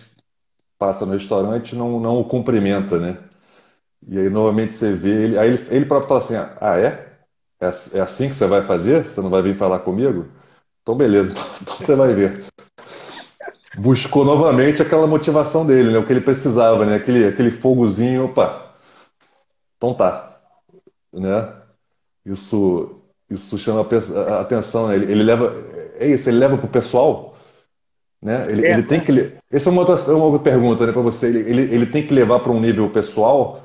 [0.78, 3.18] passa no restaurante e não, não o cumprimenta, né?
[4.06, 5.38] E aí, novamente, você vê ele.
[5.38, 7.13] Aí ele, ele próprio fala assim: Ah, é?
[7.64, 7.98] É?
[7.98, 9.04] É assim que você vai fazer?
[9.04, 10.26] Você não vai vir falar comigo?
[10.82, 12.44] Então, beleza, então você vai ver.
[13.76, 15.98] Buscou novamente aquela motivação dele, né?
[15.98, 16.96] O que ele precisava, né?
[16.96, 18.74] Aquele, aquele fogozinho, opa,
[19.76, 20.40] então tá,
[21.12, 21.52] né?
[22.24, 23.86] Isso, isso chama
[24.28, 24.94] a atenção, né?
[24.94, 25.52] ele, ele, leva,
[25.98, 27.36] é isso, ele leva para o pessoal,
[28.22, 28.44] né?
[28.48, 31.26] Ele, é, ele tem que, essa é uma outra, uma outra pergunta, né, para você.
[31.26, 33.60] Ele, ele, ele tem que levar para um nível pessoal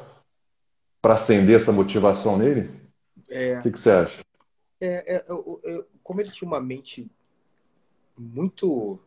[1.02, 2.70] para acender essa motivação nele?
[3.30, 4.20] É, o que, que você acha?
[4.82, 7.10] É, é, eu, eu, como ele tinha uma mente
[8.18, 9.00] muito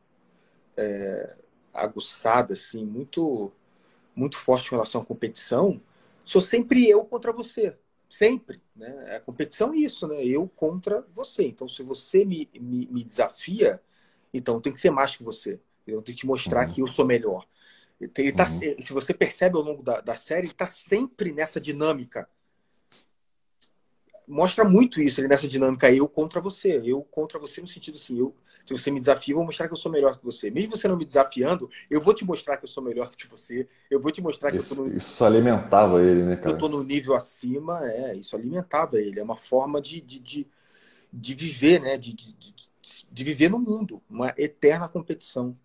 [0.76, 1.36] é,
[1.74, 3.52] aguçada, assim, muito,
[4.14, 5.80] muito forte em relação à competição,
[6.24, 7.76] sou sempre eu contra você.
[8.08, 8.60] Sempre.
[8.76, 9.16] Né?
[9.16, 10.22] A competição é isso, né?
[10.22, 11.46] Eu contra você.
[11.46, 13.80] Então, se você me, me, me desafia,
[14.34, 15.58] então tem que ser mais que você.
[15.86, 16.74] Eu tenho que te mostrar uhum.
[16.74, 17.46] que eu sou melhor.
[18.00, 18.82] Ele tá, uhum.
[18.82, 22.28] Se você percebe ao longo da, da série, ele está sempre nessa dinâmica.
[24.28, 26.80] Mostra muito isso, ele nessa dinâmica eu contra você.
[26.84, 29.74] Eu contra você no sentido assim, eu, se você me desafia, eu vou mostrar que
[29.74, 30.50] eu sou melhor que você.
[30.50, 33.26] Mesmo você não me desafiando, eu vou te mostrar que eu sou melhor do que
[33.28, 33.68] você.
[33.90, 34.96] Eu vou te mostrar que isso, eu tô no...
[34.96, 36.50] Isso alimentava ele, né, cara?
[36.50, 39.18] Eu tô no nível acima, é, isso alimentava ele.
[39.18, 40.46] É uma forma de, de, de,
[41.12, 41.96] de viver, né?
[41.96, 42.36] De, de,
[43.10, 45.56] de, viver no mundo, uma eterna competição.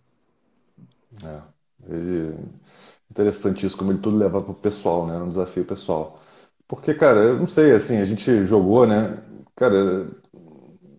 [1.23, 1.41] É,
[1.89, 2.35] ele...
[3.09, 5.17] Interessante isso, como ele tudo leva pro pessoal, né?
[5.17, 6.21] Um desafio pessoal.
[6.67, 9.23] Porque, cara, eu não sei, assim, a gente jogou, né?
[9.55, 10.09] Cara,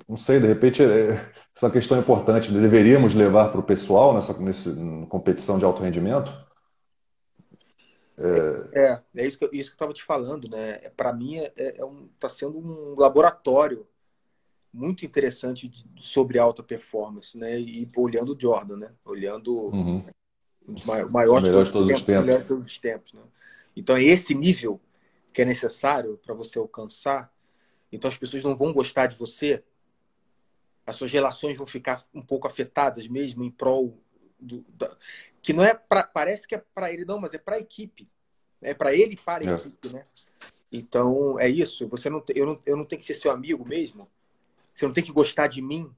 [0.09, 2.51] não sei, de repente é, essa questão é importante.
[2.53, 4.73] Deveríamos levar para o pessoal nessa nesse,
[5.09, 6.33] competição de alto rendimento?
[8.17, 10.79] É, é, é isso que, eu, estava te falando, né?
[10.97, 13.87] Para mim, é, é, é um, tá sendo um laboratório
[14.73, 17.59] muito interessante de, sobre alta performance, né?
[17.61, 18.91] E olhando o Jordan, né?
[19.05, 20.05] Olhando uhum.
[20.67, 23.23] o maior de todos, os tempos, de todos os tempos, né?
[23.77, 24.81] Então, é esse nível
[25.33, 27.33] que é necessário para você alcançar.
[27.93, 29.63] Então, as pessoas não vão gostar de você
[30.89, 34.03] as suas relações vão ficar um pouco afetadas mesmo em prol
[34.41, 34.97] do, da,
[35.43, 38.09] que não é pra, parece que é para ele não, mas é para a equipe,
[38.63, 39.55] é para ele e para a é.
[39.55, 40.03] equipe, né?
[40.73, 41.87] Então é isso.
[41.89, 44.09] Você não, eu não, eu não tenho que ser seu amigo mesmo.
[44.75, 45.95] Você não tem que gostar de mim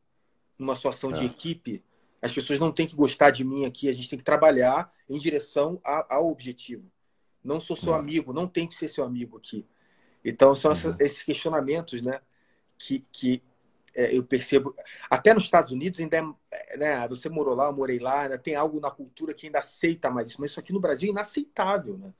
[0.59, 1.14] numa situação é.
[1.14, 1.85] de equipe.
[2.20, 3.89] As pessoas não têm que gostar de mim aqui.
[3.89, 6.91] A gente tem que trabalhar em direção a, ao objetivo.
[7.43, 7.99] Não sou seu é.
[7.99, 9.66] amigo, não tem que ser seu amigo aqui.
[10.24, 10.97] Então são uhum.
[10.99, 12.20] esses questionamentos, né?
[12.78, 13.43] Que, que
[13.95, 14.74] é, eu percebo,
[15.09, 18.55] até nos Estados Unidos ainda é, né, você morou lá, eu morei lá, ainda tem
[18.55, 21.99] algo na cultura que ainda aceita mais isso, mas isso aqui no Brasil é inaceitável,
[21.99, 22.12] né?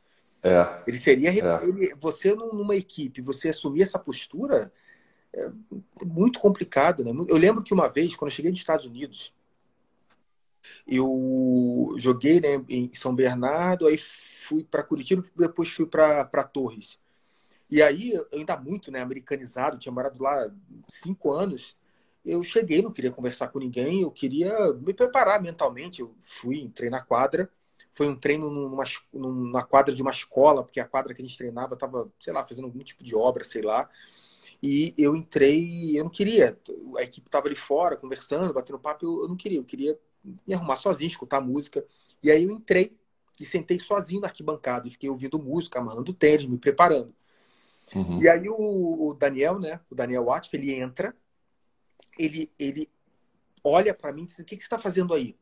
[0.43, 0.83] É.
[0.87, 1.63] Ele seria, é.
[1.63, 4.73] ele, você numa equipe, você assumir essa postura
[5.33, 5.51] é
[6.05, 7.13] muito complicado, né?
[7.29, 9.33] Eu lembro que uma vez, quando eu cheguei nos Estados Unidos,
[10.87, 13.99] eu joguei né, em São Bernardo, aí
[14.51, 16.99] fui para Curitiba, depois fui para Torres.
[17.71, 20.53] E aí, ainda muito né, americanizado, tinha morado lá
[20.89, 21.77] cinco anos.
[22.27, 26.01] Eu cheguei, não queria conversar com ninguém, eu queria me preparar mentalmente.
[26.01, 27.49] Eu fui, entrei na quadra.
[27.93, 31.39] Foi um treino numa, numa quadra de uma escola, porque a quadra que a gente
[31.39, 33.89] treinava estava, sei lá, fazendo algum tipo de obra, sei lá.
[34.61, 36.59] E eu entrei, eu não queria.
[36.99, 39.59] A equipe estava ali fora, conversando, batendo papo, eu, eu não queria.
[39.59, 39.97] Eu queria
[40.47, 41.85] me arrumar sozinho, escutar música.
[42.23, 43.00] E aí eu entrei
[43.41, 47.15] e sentei sozinho na arquibancada e fiquei ouvindo música, amarrando tênis, me preparando.
[47.95, 48.23] Uhum.
[48.23, 49.81] E aí o, o, Daniel, né?
[49.91, 51.17] O Daniel Watt, ele entra,
[52.19, 52.89] ele, ele
[53.65, 55.37] olha para mim e diz: O que, que você está fazendo aí?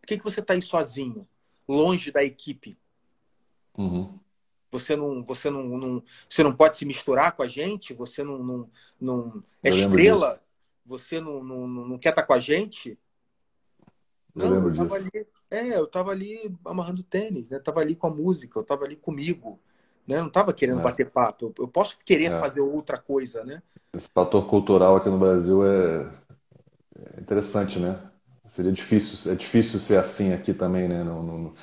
[0.00, 1.26] Por que, que você está aí sozinho,
[1.66, 2.76] longe da equipe?
[3.76, 4.20] Uhum.
[4.70, 8.38] você não, você não, não, você não pode se misturar com a gente, você não,
[8.38, 10.40] não, não é estrela,
[10.84, 12.98] você não, não, não quer estar tá com a gente.
[14.36, 17.58] Eu não, eu tava ali, é, eu tava ali amarrando tênis, né?
[17.58, 19.58] Tava ali com a música, eu tava ali comigo,
[20.06, 20.20] né?
[20.20, 20.82] Não tava querendo é.
[20.82, 21.46] bater papo.
[21.46, 22.38] Eu, eu posso querer é.
[22.38, 23.62] fazer outra coisa, né?
[23.92, 26.10] Esse fator cultural aqui no Brasil é,
[27.16, 27.98] é interessante, né?
[28.48, 31.02] Seria difícil, é difícil ser assim aqui também, né?
[31.02, 31.54] No, no,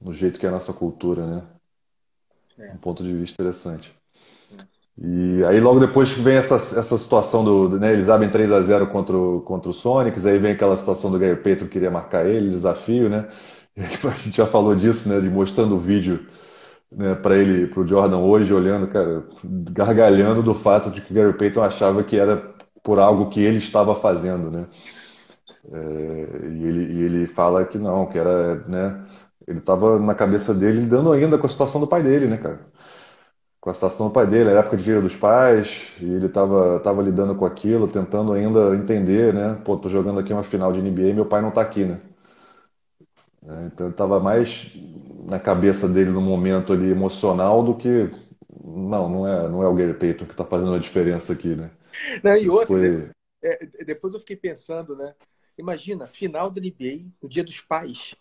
[0.00, 1.46] no jeito que é a nossa cultura, né?
[2.58, 2.72] É.
[2.72, 3.99] Um ponto de vista interessante.
[5.02, 8.86] E aí logo depois vem essa, essa situação do, né, eles abrem 3 a 0
[8.88, 12.26] contra o, contra o Sonics, aí vem aquela situação do Gary Petro que queria marcar
[12.26, 13.26] ele, desafio, né?
[13.76, 16.26] A gente já falou disso, né, de mostrando o vídeo
[16.92, 21.16] né, para ele, para o Jordan hoje, olhando, cara, gargalhando do fato de que o
[21.16, 24.66] Gary Payton achava que era por algo que ele estava fazendo, né?
[25.72, 29.06] É, e, ele, e ele fala que não, que era, né?
[29.46, 32.60] Ele estava na cabeça dele lidando ainda com a situação do pai dele, né, cara?
[33.60, 36.80] Com a situação do pai dele, a época de dia dos pais, e ele estava
[36.80, 39.60] tava lidando com aquilo, tentando ainda entender, né?
[39.64, 42.00] Pô, tô jogando aqui uma final de NBA e meu pai não tá aqui, né?
[43.46, 44.72] É, então ele estava mais
[45.26, 48.10] na cabeça dele no momento ali emocional do que
[48.64, 51.70] não, não é, não é o Gary Payton que está fazendo a diferença aqui, né?
[52.22, 52.88] Não, e outra, foi...
[52.88, 53.10] né?
[53.42, 55.14] é, depois eu fiquei pensando, né?
[55.58, 58.14] Imagina, final da NBA, o dia dos pais.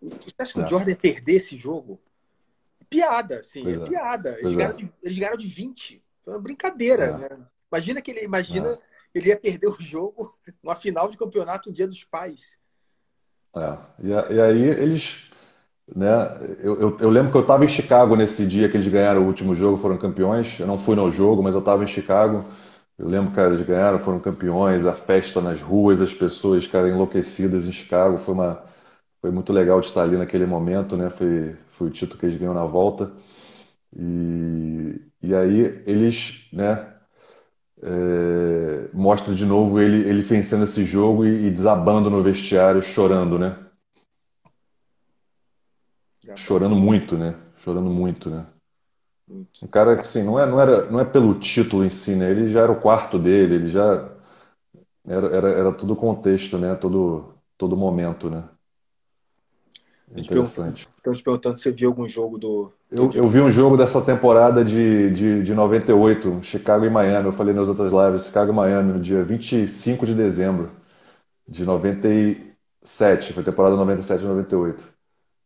[0.00, 0.64] Você acha que é.
[0.64, 2.00] o Jordan ia perder esse jogo?
[2.88, 4.38] Piada, assim, é, é piada.
[4.38, 4.56] Eles, é.
[4.56, 6.02] ganharam de, eles ganharam de 20.
[6.24, 7.18] Foi uma brincadeira, é.
[7.18, 7.46] né?
[7.70, 8.78] Imagina que ele, imagina
[9.14, 12.56] ele ia perder o jogo numa final de campeonato no dia dos pais.
[13.54, 13.78] É.
[14.02, 15.28] E, e, aí eles.
[15.94, 16.06] Né,
[16.60, 19.26] eu, eu, eu lembro que eu estava em Chicago nesse dia que eles ganharam o
[19.26, 20.60] último jogo, foram campeões.
[20.60, 22.44] Eu não fui no jogo, mas eu estava em Chicago.
[22.98, 27.64] Eu lembro, cara, eles ganharam, foram campeões, a festa nas ruas, as pessoas, cara, enlouquecidas
[27.64, 28.18] em Chicago.
[28.18, 28.62] Foi uma,
[29.20, 31.10] foi muito legal de estar ali naquele momento, né?
[31.10, 33.12] Foi, foi o título que eles ganham na volta.
[33.96, 36.94] E, e aí eles, né?
[37.80, 43.38] É, mostra de novo ele, ele vencendo esse jogo e, e desabando no vestiário, chorando,
[43.38, 43.56] né?
[46.36, 47.34] Chorando muito, né?
[47.56, 48.46] Chorando muito, né?
[49.26, 49.64] Muito.
[49.64, 52.30] Um cara que assim, não, é, não, era, não é pelo título em si, né?
[52.30, 54.10] Ele já era o quarto dele, ele já
[55.06, 56.74] era, era, era todo o contexto, né?
[56.74, 58.48] Todo, todo momento, né?
[60.16, 60.88] Interessante.
[60.96, 62.72] Estão te perguntando se você viu algum jogo do.
[62.90, 67.26] Eu, eu, vi um jogo dessa temporada de, de, de 98, Chicago e Miami.
[67.26, 70.70] Eu falei nas outras lives, Chicago e Miami, no dia 25 de dezembro
[71.46, 73.32] de 97.
[73.32, 74.84] Foi temporada 97 e 98.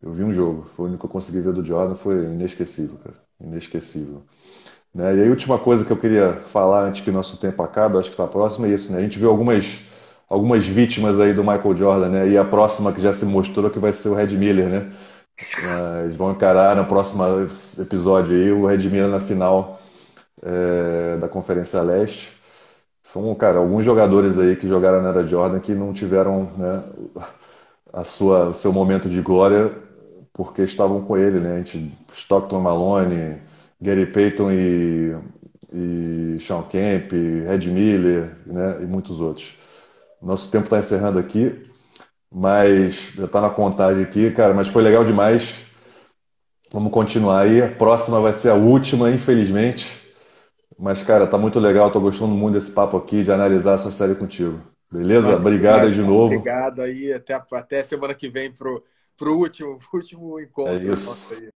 [0.03, 2.99] Eu vi um jogo, foi o único que eu consegui ver do Jordan, foi inesquecível,
[3.03, 3.17] cara.
[3.41, 4.23] Inesquecível.
[4.95, 5.17] Né?
[5.17, 8.09] E a última coisa que eu queria falar antes que o nosso tempo acabe, acho
[8.09, 8.99] que está próximo, é isso, né?
[8.99, 9.81] A gente viu algumas
[10.33, 12.29] algumas vítimas aí do Michael Jordan, né?
[12.29, 14.93] E a próxima que já se mostrou que vai ser o Red Miller, né?
[16.05, 17.23] Eles vão encarar no próximo
[17.79, 19.81] episódio aí o Red Miller na final
[20.43, 22.31] é, da Conferência Leste.
[23.03, 26.83] São, cara, alguns jogadores aí que jogaram na era Jordan que não tiveram né,
[27.93, 29.71] a sua, o seu momento de glória
[30.33, 31.57] porque estavam com ele, né?
[31.57, 33.39] A gente, Stockton Malone,
[33.81, 35.17] Gary Payton e,
[35.75, 38.79] e Sean Kemp, Red Miller, né?
[38.83, 39.62] E muitos outros.
[40.23, 41.69] Nosso tempo está encerrando aqui,
[42.31, 44.55] mas já está na contagem aqui, cara.
[44.55, 45.55] Mas foi legal demais.
[46.73, 47.61] Vamos continuar aí.
[47.61, 50.01] A próxima vai ser a última, infelizmente.
[50.79, 51.91] Mas, cara, tá muito legal.
[51.91, 54.61] Tô gostando muito desse papo aqui, de analisar essa série contigo.
[54.91, 55.37] Beleza?
[55.37, 56.35] Obrigado aí de novo.
[56.35, 57.13] Obrigado aí.
[57.13, 58.83] Até, até semana que vem pro,
[59.17, 60.91] pro último, último encontro.
[60.91, 61.35] É isso.